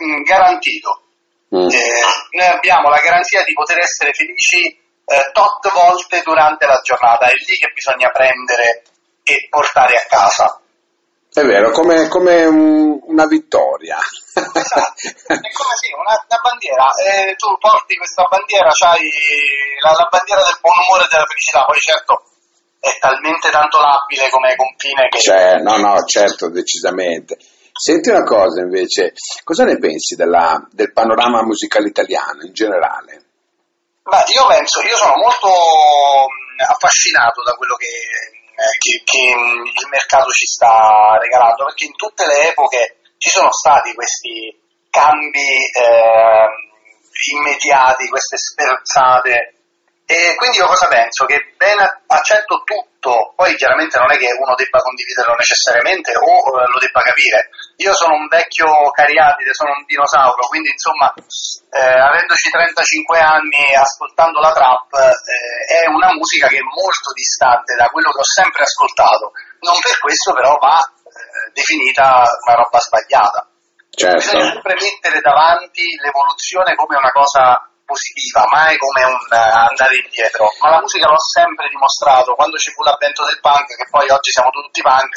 mm, 0.06 0.22
garantito. 0.22 1.02
Mm. 1.50 1.66
Eh, 1.68 2.38
noi 2.38 2.48
abbiamo 2.48 2.90
la 2.90 3.02
garanzia 3.02 3.44
di 3.44 3.54
poter 3.54 3.80
essere 3.80 4.14
felici 4.14 4.70
eh, 4.70 5.32
tot 5.34 5.74
volte 5.74 6.22
durante 6.22 6.66
la 6.68 6.80
giornata, 6.84 7.26
è 7.26 7.34
lì 7.34 7.58
che 7.58 7.72
bisogna 7.74 8.10
prendere 8.10 8.84
e 9.24 9.48
portare 9.50 9.98
a 9.98 10.06
casa. 10.08 10.62
È 11.34 11.42
vero, 11.42 11.72
come, 11.72 12.08
come 12.08 12.46
un- 12.46 13.00
una 13.02 13.26
vittoria. 13.26 13.98
Esatto. 13.98 15.02
È 15.02 15.50
come 15.52 15.76
sì, 15.82 15.90
una, 15.98 16.14
una 16.14 16.42
bandiera, 16.42 16.86
eh, 17.02 17.36
tu 17.36 17.50
porti 17.58 17.98
questa 17.98 18.24
bandiera, 18.30 18.70
c'hai 18.70 19.10
la, 19.82 19.92
la 19.92 20.08
bandiera 20.10 20.42
del 20.44 20.58
buon 20.62 20.78
umore 20.86 21.06
e 21.06 21.08
della 21.10 21.26
felicità, 21.26 21.66
poi 21.66 21.80
certo 21.80 22.35
è 22.86 23.00
talmente 23.00 23.50
tanto 23.50 23.80
labile 23.80 24.30
come 24.30 24.56
confine 24.56 25.08
che... 25.10 25.20
Cioè, 25.20 25.58
no, 25.58 25.77
no, 25.77 26.04
certo, 26.06 26.50
decisamente. 26.51 27.38
Senti 27.74 28.10
una 28.10 28.24
cosa 28.24 28.62
invece, 28.62 29.13
cosa 29.44 29.63
ne 29.65 29.77
pensi 29.80 30.15
della- 30.15 30.62
del 30.72 30.94
panorama 30.94 31.42
musicale 31.44 31.88
italiano 31.89 32.44
in 32.46 32.54
generale? 32.54 33.24
Ma 34.04 34.24
io 34.27 34.46
penso, 34.46 34.82
io 34.82 34.96
sono 34.96 35.15
molto 35.18 35.50
mh, 35.50 36.62
affascinato 36.70 37.42
da 37.42 37.54
quello 37.54 37.75
che, 37.75 37.89
eh, 37.89 38.77
che- 38.77 39.01
che, 39.04 39.34
mh, 39.36 39.65
il 39.65 39.88
mercato 39.89 40.30
ci 40.30 40.46
sta 40.46 41.18
regalando, 41.20 41.65
perché 41.65 41.86
in 41.86 41.96
tutte 41.96 42.25
le 42.27 42.50
epoche 42.50 42.98
ci 43.18 43.30
sono 43.30 43.51
stati 43.51 43.94
questi 43.96 44.54
cambi 44.92 45.42
ehm, 45.42 46.54
immediati, 47.34 48.08
queste 48.10 48.38
sferzate. 48.38 49.55
E 50.06 50.36
quindi 50.38 50.58
io 50.58 50.68
cosa 50.68 50.86
penso? 50.86 51.26
Che 51.26 51.56
ben 51.58 51.82
accetto 51.82 52.62
tutto, 52.62 53.34
poi 53.36 53.56
chiaramente 53.56 53.98
non 53.98 54.12
è 54.14 54.18
che 54.18 54.30
uno 54.38 54.54
debba 54.54 54.78
condividerlo 54.78 55.34
necessariamente 55.34 56.14
o 56.14 56.62
eh, 56.62 56.70
lo 56.70 56.78
debba 56.78 57.02
capire. 57.02 57.50
Io 57.82 57.92
sono 57.98 58.14
un 58.14 58.28
vecchio 58.28 58.70
cariatide, 58.94 59.50
sono 59.54 59.74
un 59.74 59.84
dinosauro, 59.90 60.46
quindi 60.46 60.70
insomma, 60.70 61.10
eh, 61.10 61.98
avendoci 61.98 62.54
35 62.54 63.18
anni 63.18 63.74
ascoltando 63.74 64.40
la 64.40 64.54
trap, 64.54 64.94
eh, 64.94 65.82
è 65.82 65.90
una 65.90 66.14
musica 66.14 66.54
che 66.54 66.62
è 66.62 66.70
molto 66.70 67.10
distante 67.18 67.74
da 67.74 67.90
quello 67.90 68.14
che 68.14 68.22
ho 68.22 68.30
sempre 68.30 68.62
ascoltato. 68.62 69.34
Non 69.66 69.82
per 69.82 69.98
questo 69.98 70.34
però 70.38 70.54
va 70.62 70.78
eh, 70.78 71.50
definita 71.50 72.30
una 72.46 72.56
roba 72.62 72.78
sbagliata. 72.78 73.42
Bisogna 73.90 74.22
Certo, 74.22 74.54
sempre 74.54 74.76
mettere 74.78 75.18
davanti 75.22 75.82
l'evoluzione 75.98 76.76
come 76.76 76.94
una 76.94 77.10
cosa 77.10 77.58
positiva, 77.86 78.50
mai 78.50 78.75
come 78.77 79.01
un 79.06 79.22
eh, 79.32 79.38
andare 79.38 79.96
indietro. 80.01 80.50
Ma 80.60 80.75
la 80.75 80.82
musica 80.82 81.08
l'ho 81.08 81.22
sempre 81.22 81.70
dimostrato, 81.70 82.36
quando 82.36 82.58
ci 82.58 82.72
fu 82.74 82.84
l'avvento 82.84 83.24
del 83.24 83.39
punk, 83.39 83.77
che 83.77 83.88
poi 83.89 84.10
oggi 84.10 84.32
siamo 84.34 84.50
tutti 84.50 84.82
punk, 84.82 85.15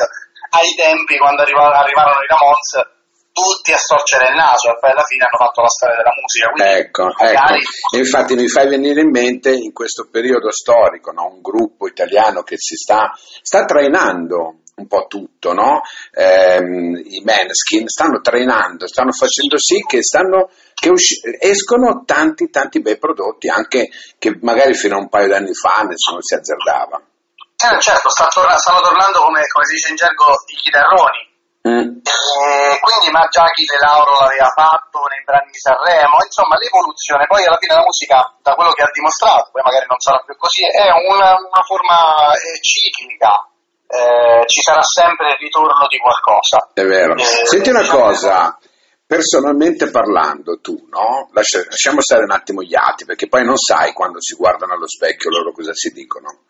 ai 0.54 0.70
tempi 0.76 1.18
quando 1.18 1.42
arriva- 1.42 1.72
arrivarono 1.72 2.20
i 2.20 2.28
Ramones, 2.28 2.96
tutti 3.38 3.72
a 3.72 3.78
storcere 3.78 4.30
il 4.30 4.36
naso 4.36 4.70
e 4.70 4.78
poi 4.80 4.90
alla 4.90 5.04
fine 5.06 5.24
hanno 5.24 5.38
fatto 5.38 5.60
la 5.62 5.68
storia 5.68 5.96
della 5.96 6.14
musica. 6.18 6.48
Quindi 6.50 6.72
ecco, 6.78 7.02
ecco. 7.08 7.24
magari 7.24 7.60
Infatti 7.96 8.34
mi 8.34 8.48
fai 8.48 8.68
venire 8.68 9.00
in 9.00 9.10
mente 9.10 9.50
in 9.50 9.72
questo 9.72 10.08
periodo 10.10 10.50
storico, 10.50 11.12
no? 11.12 11.26
un 11.30 11.40
gruppo 11.40 11.86
italiano 11.86 12.42
che 12.42 12.56
si 12.58 12.74
sta, 12.74 13.12
sta 13.14 13.64
trainando 13.64 14.66
un 14.78 14.86
po' 14.86 15.06
tutto, 15.06 15.52
no? 15.52 15.82
Ehm, 16.12 16.96
i 16.96 17.22
Maneskin 17.24 17.86
stanno 17.88 18.20
trainando, 18.20 18.86
stanno 18.86 19.12
facendo 19.12 19.58
sì 19.58 19.84
che, 19.86 20.02
stanno, 20.02 20.48
che 20.74 20.88
usci- 20.88 21.20
escono 21.38 22.04
tanti 22.04 22.48
tanti 22.50 22.80
bei 22.80 22.98
prodotti, 22.98 23.48
anche 23.48 23.88
che 24.18 24.38
magari 24.40 24.74
fino 24.74 24.96
a 24.96 25.00
un 25.00 25.08
paio 25.08 25.28
d'anni 25.28 25.54
fa 25.54 25.82
nessuno 25.82 26.22
si 26.22 26.34
azzardava. 26.34 27.00
Eh, 27.58 27.80
certo, 27.80 28.08
torna- 28.30 28.56
stanno 28.56 28.80
tornando 28.80 29.18
come, 29.22 29.42
come 29.50 29.64
si 29.66 29.74
dice 29.74 29.90
in 29.90 29.96
gergo 29.96 30.24
i 30.46 30.56
chitarroni. 30.56 31.26
Mm. 31.68 32.00
E 32.06 32.78
quindi 32.78 33.10
ma 33.10 33.26
già 33.28 33.44
chi 33.50 33.66
De 33.66 33.76
Lauro 33.82 34.14
l'aveva 34.20 34.48
fatto 34.54 35.04
nei 35.10 35.20
brani 35.26 35.50
di 35.50 35.58
Sanremo, 35.58 36.16
insomma 36.22 36.56
l'evoluzione, 36.56 37.26
poi 37.26 37.44
alla 37.44 37.58
fine 37.58 37.74
la 37.74 37.82
musica, 37.82 38.22
da 38.40 38.54
quello 38.54 38.70
che 38.72 38.86
ha 38.86 38.90
dimostrato, 38.94 39.50
poi 39.50 39.62
magari 39.66 39.84
non 39.90 39.98
sarà 39.98 40.22
più 40.24 40.36
così, 40.38 40.62
è 40.64 40.86
una, 40.86 41.34
una 41.34 41.64
forma 41.66 42.30
eh, 42.38 42.62
ciclica, 42.62 43.34
Eh, 43.90 44.42
ci 44.46 44.60
sarà 44.60 44.82
sempre 44.82 45.30
il 45.30 45.36
ritorno 45.40 45.86
di 45.88 45.96
qualcosa. 45.98 46.68
È 46.74 46.84
vero. 46.84 47.14
Eh, 47.16 47.46
Senti 47.46 47.70
una 47.70 47.88
cosa, 47.88 48.58
personalmente 49.06 49.88
parlando, 49.90 50.60
tu, 50.60 50.86
no? 50.90 51.30
Lascia- 51.32 51.64
lasciamo 51.64 52.02
stare 52.02 52.24
un 52.24 52.32
attimo 52.32 52.62
gli 52.62 52.74
altri, 52.76 53.06
perché 53.06 53.28
poi 53.28 53.44
non 53.44 53.56
sai 53.56 53.94
quando 53.94 54.20
si 54.20 54.34
guardano 54.34 54.74
allo 54.74 54.86
specchio 54.88 55.30
loro 55.30 55.52
cosa 55.52 55.72
si 55.72 55.90
dicono. 55.92 56.40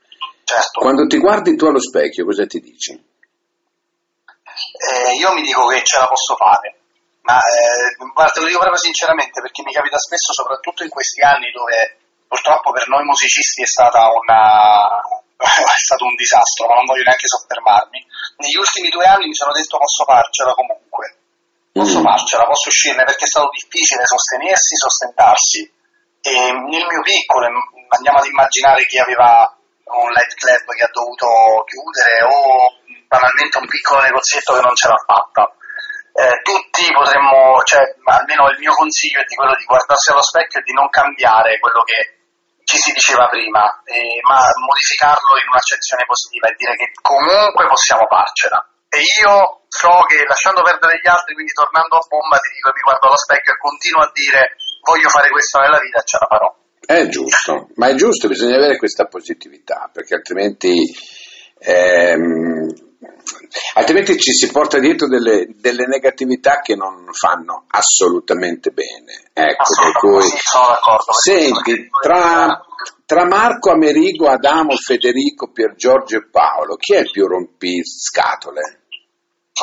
Certo, 0.43 0.81
Quando 0.81 1.07
ti 1.07 1.19
guardi 1.19 1.55
tu 1.57 1.67
allo 1.67 1.81
specchio, 1.81 2.25
cosa 2.25 2.45
ti 2.47 2.59
dici? 2.59 2.91
Eh, 2.93 5.13
io 5.15 5.33
mi 5.35 5.43
dico 5.43 5.67
che 5.69 5.85
ce 5.85 5.99
la 5.99 6.09
posso 6.09 6.35
fare, 6.35 6.75
ma 7.21 7.39
eh, 7.39 7.95
guarda, 8.13 8.33
te 8.33 8.41
lo 8.41 8.47
dico 8.47 8.59
proprio 8.59 8.81
sinceramente 8.81 9.41
perché 9.41 9.63
mi 9.63 9.73
capita 9.73 9.99
spesso, 9.99 10.33
soprattutto 10.33 10.83
in 10.83 10.89
questi 10.89 11.21
anni 11.21 11.53
dove 11.53 11.99
purtroppo 12.27 12.73
per 12.73 12.89
noi 12.89 13.05
musicisti 13.05 13.63
è 13.63 13.67
stata 13.67 14.09
una, 14.11 15.01
è 15.79 15.79
stato 15.79 16.05
un 16.05 16.15
disastro, 16.17 16.67
ma 16.67 16.75
non 16.75 16.85
voglio 16.85 17.07
neanche 17.07 17.31
soffermarmi. 17.31 18.05
Negli 18.43 18.59
ultimi 18.59 18.89
due 18.91 19.07
anni 19.07 19.31
mi 19.31 19.35
sono 19.35 19.53
detto 19.53 19.79
posso 19.79 20.05
farcela 20.05 20.53
comunque, 20.53 21.15
posso 21.73 22.01
mm. 22.01 22.05
farcela, 22.05 22.45
posso 22.45 22.69
uscirne 22.69 23.05
perché 23.05 23.25
è 23.25 23.31
stato 23.31 23.51
difficile 23.55 24.03
sostenersi, 24.05 24.75
sostentarsi. 24.75 25.63
E 26.21 26.35
nel 26.51 26.87
mio 26.91 27.03
piccolo, 27.07 27.47
andiamo 27.89 28.19
ad 28.19 28.27
immaginare 28.27 28.85
chi 28.87 28.99
aveva 28.99 29.47
un 29.95 30.11
light 30.11 30.35
club 30.35 30.67
che 30.75 30.85
ha 30.85 30.91
dovuto 30.93 31.27
chiudere 31.65 32.21
o 32.27 32.75
banalmente 33.07 33.59
un 33.59 33.67
piccolo 33.67 34.03
negozietto 34.03 34.55
che 34.55 34.61
non 34.61 34.75
ce 34.75 34.89
l'ha 34.89 35.03
fatta. 35.07 35.55
Eh, 36.19 36.43
tutti 36.43 36.83
potremmo, 36.93 37.63
cioè 37.63 37.95
almeno 38.11 38.51
il 38.51 38.59
mio 38.59 38.75
consiglio 38.75 39.21
è 39.23 39.25
di 39.25 39.37
quello 39.37 39.55
di 39.55 39.65
guardarsi 39.65 40.11
allo 40.11 40.23
specchio 40.23 40.59
e 40.59 40.65
di 40.65 40.73
non 40.73 40.91
cambiare 40.91 41.61
quello 41.61 41.83
che 41.87 42.18
ci 42.69 42.77
si 42.77 42.93
diceva 42.93 43.25
prima, 43.33 43.65
eh, 43.89 44.21
ma 44.29 44.45
modificarlo 44.61 45.41
in 45.41 45.49
un'accezione 45.49 46.05
positiva 46.05 46.53
e 46.53 46.57
dire 46.61 46.77
che 46.77 46.93
comunque 47.01 47.65
possiamo 47.65 48.05
farcela. 48.05 48.61
E 48.93 49.01
io 49.25 49.65
so 49.73 50.05
che 50.05 50.21
lasciando 50.29 50.61
perdere 50.61 51.01
gli 51.01 51.09
altri, 51.09 51.33
quindi 51.33 51.57
tornando 51.57 51.97
a 51.97 52.05
bomba, 52.05 52.37
ti 52.37 52.53
dico, 52.53 52.69
mi 52.77 52.85
guardo 52.85 53.09
allo 53.09 53.17
specchio 53.17 53.57
e 53.57 53.65
continuo 53.65 54.05
a 54.05 54.13
dire 54.13 54.53
voglio 54.85 55.09
fare 55.09 55.33
questo 55.33 55.65
nella 55.65 55.81
vita 55.81 55.97
e 55.97 56.05
ce 56.05 56.19
la 56.21 56.29
farò. 56.29 56.49
È 56.85 57.09
giusto, 57.09 57.73
ma 57.81 57.89
è 57.89 57.95
giusto, 57.97 58.29
bisogna 58.29 58.61
avere 58.61 58.77
questa 58.77 59.09
positività, 59.09 59.89
perché 59.89 60.21
altrimenti, 60.21 60.77
ehm, 61.65 62.69
altrimenti 63.75 64.19
ci 64.19 64.33
si 64.33 64.51
porta 64.51 64.79
dietro 64.79 65.07
delle, 65.07 65.47
delle, 65.57 65.87
negatività 65.87 66.61
che 66.61 66.75
non 66.75 67.07
fanno 67.13 67.65
assolutamente 67.69 68.71
bene. 68.71 69.31
Ecco, 69.33 69.75
per 69.81 69.93
cui, 69.93 70.23
sono 70.23 70.67
d'accordo. 70.67 71.13
Senti, 71.13 71.89
tra, 72.03 72.61
tra 73.07 73.27
Marco, 73.27 73.71
Amerigo, 73.71 74.29
Adamo, 74.29 74.75
Federico, 74.77 75.51
Pier 75.51 75.75
Giorgio 75.75 76.17
e 76.17 76.29
Paolo, 76.29 76.77
chi 76.77 76.95
è 76.95 77.01
il 77.01 77.11
più 77.11 77.27
rompiscatole? 77.27 78.81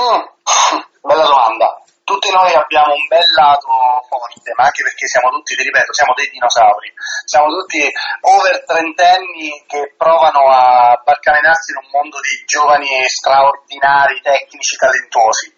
Mm, 0.01 0.79
bella 1.01 1.25
domanda 1.25 1.79
tutti 2.05 2.29
noi 2.31 2.53
abbiamo 2.53 2.93
un 2.93 3.07
bel 3.09 3.31
lato 3.35 3.94
forte, 4.19 4.53
ma 4.55 4.65
anche 4.65 4.84
perché 4.84 5.07
siamo 5.07 5.29
tutti, 5.29 5.55
ti 5.55 5.63
ripeto, 5.63 5.93
siamo 5.93 6.13
dei 6.15 6.29
dinosauri, 6.29 6.93
siamo 7.25 7.48
tutti 7.48 7.81
over 8.22 8.63
trentenni 8.65 9.63
che 9.67 9.93
provano 9.98 10.48
a 10.50 11.00
barcamenarsi 11.03 11.72
in 11.72 11.84
un 11.84 11.89
mondo 11.91 12.19
di 12.22 12.43
giovani 12.45 13.03
straordinari, 13.07 14.22
tecnici, 14.22 14.75
talentuosi. 14.77 15.53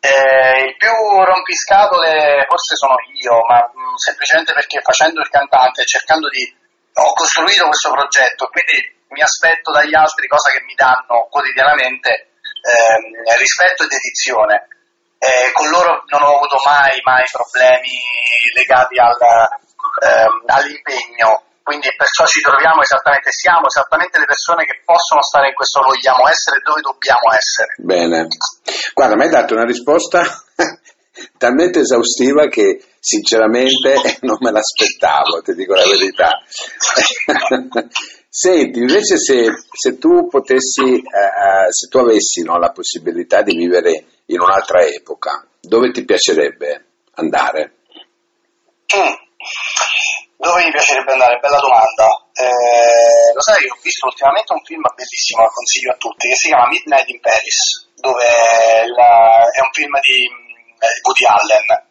Eh, 0.00 0.64
il 0.64 0.76
più 0.80 0.90
rompiscatole 0.90 2.46
forse 2.48 2.74
sono 2.76 2.96
io, 3.20 3.44
ma 3.44 3.60
mh, 3.60 3.76
mm, 3.76 3.94
semplicemente 3.96 4.52
perché 4.52 4.80
facendo 4.80 5.20
il 5.20 5.28
cantante 5.28 5.84
cercando 5.84 6.28
di... 6.28 6.40
ho 6.94 7.12
costruito 7.12 7.68
questo 7.68 7.90
progetto, 7.92 8.48
quindi 8.48 8.98
mi 9.10 9.20
aspetto 9.20 9.72
dagli 9.72 9.94
altri 9.94 10.26
cosa 10.26 10.50
che 10.52 10.62
mi 10.62 10.74
danno 10.74 11.28
quotidianamente 11.28 12.32
ehm, 12.64 13.36
rispetto 13.36 13.84
e 13.84 13.88
dedizione 13.88 14.79
eh, 15.20 15.52
con 15.52 15.68
loro 15.68 16.02
non 16.08 16.22
ho 16.24 16.36
avuto 16.40 16.56
mai, 16.64 16.96
mai 17.04 17.24
problemi 17.28 17.92
legati 18.56 18.96
al, 18.96 19.12
ehm, 20.00 20.48
all'impegno, 20.48 21.44
quindi 21.62 21.92
perciò 21.94 22.24
ci 22.24 22.40
troviamo 22.40 22.80
esattamente, 22.80 23.28
siamo 23.30 23.68
esattamente 23.68 24.18
le 24.18 24.24
persone 24.24 24.64
che 24.64 24.80
possono 24.82 25.20
stare 25.20 25.48
in 25.48 25.54
questo 25.54 25.84
vogliamo 25.84 26.24
essere 26.24 26.64
dove 26.64 26.80
dobbiamo 26.80 27.28
essere. 27.36 27.76
Bene, 27.76 28.28
guarda, 28.96 29.14
mi 29.16 29.24
hai 29.24 29.30
dato 29.30 29.52
una 29.52 29.68
risposta 29.68 30.24
talmente 31.36 31.80
esaustiva 31.80 32.48
che 32.48 32.80
sinceramente 32.98 34.00
non 34.24 34.40
me 34.40 34.50
l'aspettavo, 34.52 35.42
ti 35.44 35.52
dico 35.52 35.74
la 35.74 35.84
verità. 35.84 36.40
Senti, 38.32 38.78
invece 38.78 39.18
se, 39.18 39.50
se 39.72 39.98
tu 39.98 40.28
potessi, 40.28 40.86
eh, 40.86 41.66
eh, 41.66 41.66
se 41.68 41.88
tu 41.88 41.98
avessi 41.98 42.42
no, 42.44 42.58
la 42.58 42.70
possibilità 42.70 43.42
di 43.42 43.56
vivere 43.56 44.04
in 44.26 44.38
un'altra 44.38 44.84
epoca, 44.86 45.44
dove 45.60 45.90
ti 45.90 46.04
piacerebbe 46.04 46.84
andare? 47.14 47.74
Mm. 48.94 49.18
Dove 50.36 50.64
mi 50.64 50.70
piacerebbe 50.70 51.10
andare? 51.10 51.40
Bella 51.40 51.58
domanda. 51.58 52.06
Eh, 52.32 53.34
lo 53.34 53.42
sai, 53.42 53.66
ho 53.66 53.76
visto 53.82 54.06
ultimamente 54.06 54.52
un 54.52 54.62
film 54.62 54.82
bellissimo, 54.94 55.42
lo 55.42 55.50
consiglio 55.50 55.90
a 55.90 55.96
tutti, 55.96 56.28
che 56.28 56.36
si 56.36 56.46
chiama 56.46 56.68
Midnight 56.68 57.08
in 57.08 57.20
Paris, 57.20 57.90
dove 57.96 58.24
la, 58.94 59.42
è 59.42 59.60
un 59.60 59.72
film 59.72 59.98
di 60.06 60.22
eh, 60.78 61.00
Woody 61.02 61.26
Allen. 61.26 61.89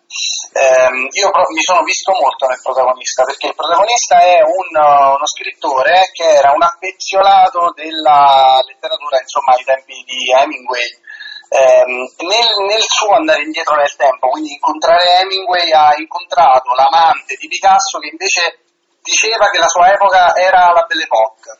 Eh, 0.51 0.89
io 1.21 1.29
mi 1.53 1.61
sono 1.61 1.83
visto 1.83 2.11
molto 2.11 2.47
nel 2.47 2.59
protagonista, 2.63 3.23
perché 3.23 3.47
il 3.47 3.55
protagonista 3.55 4.19
è 4.19 4.41
un, 4.41 4.73
uno 4.73 5.27
scrittore 5.27 6.09
che 6.11 6.25
era 6.25 6.51
un 6.51 6.63
affezionato 6.63 7.71
della 7.75 8.59
letteratura, 8.65 9.21
insomma, 9.21 9.53
ai 9.53 9.63
tempi 9.63 10.03
di 10.05 10.33
Hemingway 10.33 10.89
ehm, 11.49 12.09
nel, 12.25 12.49
nel, 12.67 12.81
suo 12.81 13.13
andare 13.13 13.43
indietro 13.43 13.75
nel 13.75 13.95
tempo, 13.95 14.29
quindi 14.29 14.53
incontrare 14.53 15.21
Hemingway, 15.21 15.71
ha 15.71 15.93
incontrato 15.97 16.73
l'amante 16.73 17.35
di 17.39 17.47
Picasso 17.47 17.99
che 17.99 18.09
invece 18.09 18.59
diceva 19.01 19.49
che 19.49 19.57
la 19.57 19.67
sua 19.67 19.91
epoca 19.91 20.35
era 20.35 20.71
la 20.71 20.85
Belle 20.87 21.03
Époque. 21.03 21.57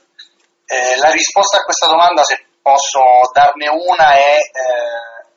Eh, 0.65 0.97
la 0.97 1.09
risposta 1.09 1.57
a 1.57 1.63
questa 1.63 1.88
domanda, 1.88 2.23
se 2.23 2.45
posso 2.62 3.01
darne 3.33 3.67
una, 3.67 4.13
è 4.13 4.38
eh, 4.38 5.27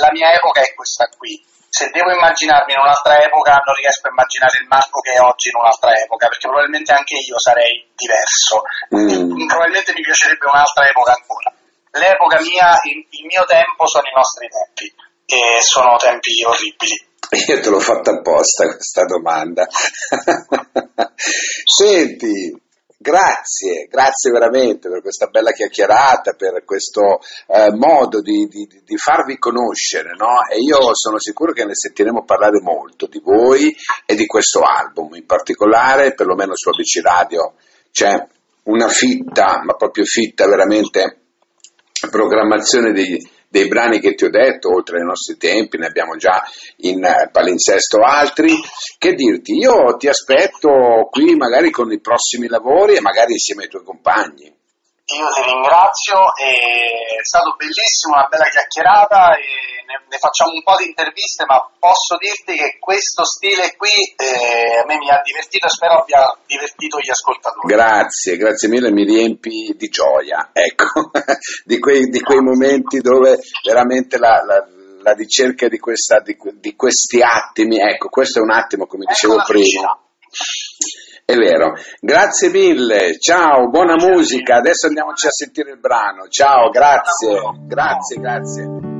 la 0.00 0.10
mia 0.12 0.32
epoca 0.32 0.60
è 0.60 0.74
questa 0.74 1.08
qui. 1.16 1.42
Se 1.74 1.90
devo 1.90 2.14
immaginarmi 2.14 2.70
in 2.70 2.78
un'altra 2.78 3.18
epoca, 3.18 3.58
non 3.66 3.74
riesco 3.74 4.06
a 4.06 4.14
immaginare 4.14 4.62
il 4.62 4.68
Marco 4.70 5.00
che 5.00 5.12
è 5.12 5.20
oggi 5.20 5.50
in 5.50 5.58
un'altra 5.58 5.90
epoca, 5.90 6.28
perché 6.30 6.46
probabilmente 6.46 6.92
anche 6.94 7.18
io 7.18 7.38
sarei 7.40 7.82
diverso. 7.98 8.62
Mm. 8.94 9.46
probabilmente 9.50 9.90
mi 9.90 10.06
piacerebbe 10.06 10.46
un'altra 10.46 10.86
epoca 10.86 11.12
ancora 11.18 11.50
l'epoca 11.98 12.40
mia, 12.40 12.74
il, 12.90 13.06
il 13.08 13.26
mio 13.26 13.44
tempo 13.46 13.86
sono 13.86 14.04
i 14.08 14.14
nostri 14.14 14.48
tempi 14.48 14.92
e 15.26 15.60
sono 15.62 15.96
tempi 15.96 16.42
orribili. 16.44 17.12
Io 17.48 17.60
te 17.60 17.68
l'ho 17.68 17.80
fatta 17.80 18.12
apposta 18.12 18.66
questa 18.66 19.04
domanda. 19.04 19.66
Senti, 21.64 22.52
grazie, 23.04 23.86
grazie 23.90 24.30
veramente 24.30 24.88
per 24.88 25.02
questa 25.02 25.26
bella 25.26 25.50
chiacchierata, 25.50 26.32
per 26.32 26.64
questo 26.64 27.20
eh, 27.48 27.70
modo 27.74 28.22
di, 28.22 28.48
di, 28.48 28.66
di, 28.82 28.96
farvi 28.96 29.36
conoscere, 29.36 30.14
no? 30.16 30.40
E 30.50 30.56
io 30.60 30.94
sono 30.94 31.18
sicuro 31.18 31.52
che 31.52 31.66
ne 31.66 31.74
sentiremo 31.74 32.24
parlare 32.24 32.62
molto 32.62 33.06
di 33.06 33.20
voi 33.22 33.76
e 34.06 34.14
di 34.14 34.24
questo 34.24 34.62
album, 34.62 35.14
in 35.16 35.26
particolare, 35.26 36.14
perlomeno 36.14 36.52
su 36.54 36.70
ABC 36.70 37.02
Radio, 37.02 37.54
c'è 37.92 38.26
una 38.64 38.88
fitta, 38.88 39.60
ma 39.62 39.74
proprio 39.74 40.04
fitta 40.04 40.46
veramente 40.48 41.18
programmazione 42.10 42.92
dei, 42.92 43.18
dei 43.54 43.68
brani 43.68 44.00
che 44.00 44.14
ti 44.14 44.24
ho 44.24 44.30
detto, 44.30 44.74
oltre 44.74 44.98
ai 44.98 45.04
nostri 45.04 45.36
tempi, 45.36 45.78
ne 45.78 45.86
abbiamo 45.86 46.16
già 46.16 46.42
in 46.78 47.04
eh, 47.04 47.30
palinsesto 47.30 48.00
altri. 48.02 48.52
Che 48.98 49.12
dirti, 49.12 49.52
io 49.52 49.94
ti 49.96 50.08
aspetto 50.08 51.06
qui 51.08 51.36
magari 51.36 51.70
con 51.70 51.92
i 51.92 52.00
prossimi 52.00 52.48
lavori 52.48 52.96
e 52.96 53.00
magari 53.00 53.34
insieme 53.34 53.62
ai 53.62 53.68
tuoi 53.68 53.84
compagni. 53.84 54.46
Io 54.46 55.28
ti 55.36 55.42
ringrazio, 55.46 56.18
è 56.34 57.22
stato 57.22 57.54
bellissimo, 57.56 58.16
una 58.16 58.26
bella 58.26 58.48
chiacchierata 58.50 59.36
e 59.36 59.73
ne, 59.86 60.04
ne 60.08 60.18
facciamo 60.18 60.52
un 60.52 60.62
po' 60.62 60.76
di 60.76 60.86
interviste, 60.86 61.44
ma 61.46 61.60
posso 61.78 62.16
dirti 62.18 62.56
che 62.56 62.78
questo 62.78 63.24
stile 63.24 63.74
qui 63.76 63.92
eh, 64.16 64.80
a 64.80 64.84
me 64.86 64.96
mi 64.98 65.10
ha 65.10 65.20
divertito 65.22 65.66
e 65.66 65.70
spero 65.70 66.00
abbia 66.00 66.24
divertito 66.46 66.98
gli 66.98 67.10
ascoltatori. 67.10 67.72
Grazie, 67.72 68.36
grazie 68.36 68.68
mille, 68.68 68.90
mi 68.90 69.04
riempi 69.04 69.74
di 69.76 69.88
gioia, 69.88 70.50
ecco, 70.52 71.10
di, 71.64 71.78
quei, 71.78 72.08
di, 72.08 72.20
quei, 72.20 72.40
momenti 72.40 72.98
dove 72.98 73.38
veramente 73.62 74.18
la, 74.18 74.42
la, 74.44 74.64
la 75.02 75.12
ricerca 75.12 75.68
di, 75.68 75.78
questa, 75.78 76.20
di, 76.20 76.36
di, 76.60 76.74
questi 76.74 77.20
attimi, 77.22 77.78
ecco, 77.78 78.08
questo 78.08 78.40
è 78.40 78.42
un 78.42 78.50
attimo, 78.50 78.86
come 78.86 79.04
ecco 79.04 79.12
dicevo 79.12 79.42
prima. 79.44 79.98
È 81.26 81.34
vero. 81.36 81.72
Grazie 82.00 82.50
mille, 82.50 83.18
ciao, 83.18 83.70
buona 83.70 83.94
musica. 83.94 84.56
Adesso 84.56 84.88
andiamoci 84.88 85.26
a 85.26 85.30
sentire 85.30 85.70
il 85.70 85.78
brano. 85.78 86.28
Ciao, 86.28 86.68
grazie, 86.68 87.40
grazie, 87.66 88.16
grazie. 88.20 88.93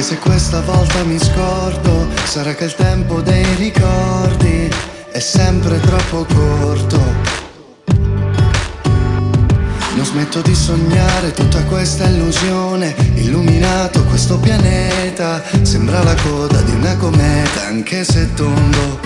Anche 0.00 0.14
se 0.14 0.18
questa 0.18 0.60
volta 0.62 1.04
mi 1.04 1.18
scordo, 1.18 2.06
sarà 2.24 2.54
che 2.54 2.64
il 2.64 2.74
tempo 2.74 3.20
dei 3.20 3.44
ricordi 3.56 4.70
è 5.12 5.18
sempre 5.18 5.78
troppo 5.80 6.24
corto 6.24 6.98
non 9.94 10.04
smetto 10.04 10.40
di 10.40 10.54
sognare 10.54 11.32
tutta 11.32 11.62
questa 11.64 12.06
illusione, 12.06 12.94
illuminato 13.16 14.02
questo 14.04 14.38
pianeta, 14.38 15.42
sembra 15.60 16.02
la 16.02 16.14
coda 16.14 16.62
di 16.62 16.70
una 16.70 16.96
cometa, 16.96 17.66
anche 17.66 18.02
se 18.02 18.32
tondo. 18.32 19.00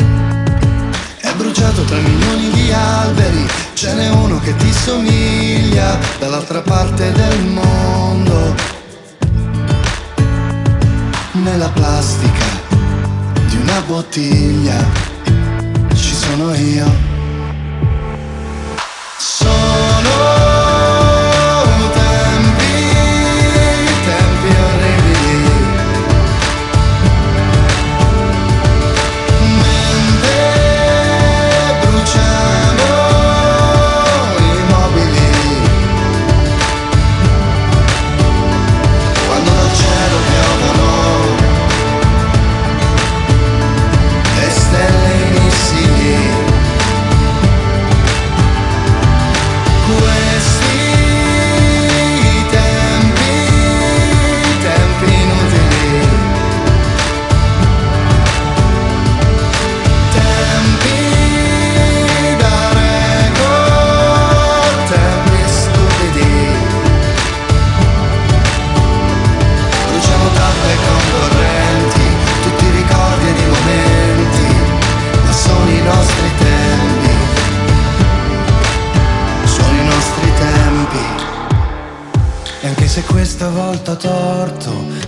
È 1.19 1.33
bruciato 1.37 1.83
tra 1.83 1.97
milioni 1.97 2.51
di 2.51 2.73
alberi, 2.73 3.45
ce 3.73 3.95
n'è 3.95 4.09
uno 4.11 4.39
che 4.39 4.55
ti 4.55 4.73
somiglia 4.73 5.99
dall'altra 6.21 6.61
parte 6.61 7.11
del 7.11 7.41
mondo. 7.47 8.74
Nella 11.43 11.69
plastica 11.69 12.45
di 13.49 13.57
una 13.57 13.81
bottiglia, 13.89 14.77
ci 15.93 16.15
sono 16.15 16.55
io. 16.55 17.15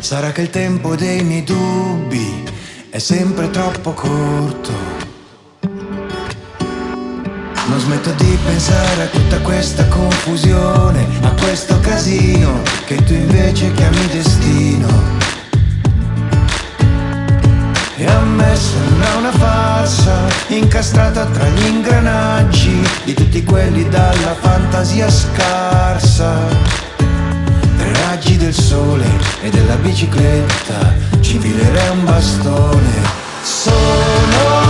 Sarà 0.06 0.30
che 0.30 0.42
il 0.42 0.50
tempo 0.50 0.94
dei 0.94 1.20
miei 1.24 1.42
dubbi 1.42 2.44
è 2.90 2.98
sempre 2.98 3.50
troppo 3.50 3.92
corto. 3.92 4.70
Non 7.66 7.80
smetto 7.80 8.12
di 8.12 8.38
pensare 8.44 9.02
a 9.02 9.06
tutta 9.06 9.40
questa 9.40 9.84
confusione, 9.88 11.04
a 11.22 11.30
questo 11.40 11.80
casino 11.80 12.62
che 12.84 13.02
tu 13.02 13.14
invece 13.14 13.72
chiami 13.72 14.06
destino. 14.12 14.86
E 17.96 18.06
a 18.06 18.20
me 18.20 18.54
sembra 18.54 19.16
una 19.16 19.32
farsa 19.32 20.28
incastrata 20.46 21.26
tra 21.26 21.48
gli 21.48 21.66
ingranaggi 21.66 22.80
di 23.04 23.12
tutti 23.12 23.42
quelli 23.42 23.88
dalla 23.88 24.36
fantasia 24.36 25.10
scarsa 25.10 26.85
del 28.46 28.54
sole 28.54 29.04
e 29.42 29.50
della 29.50 29.74
bicicletta 29.74 30.94
ci 31.20 31.36
filerei 31.36 31.90
un 31.90 32.04
bastone. 32.04 33.02
Sono 33.42 34.65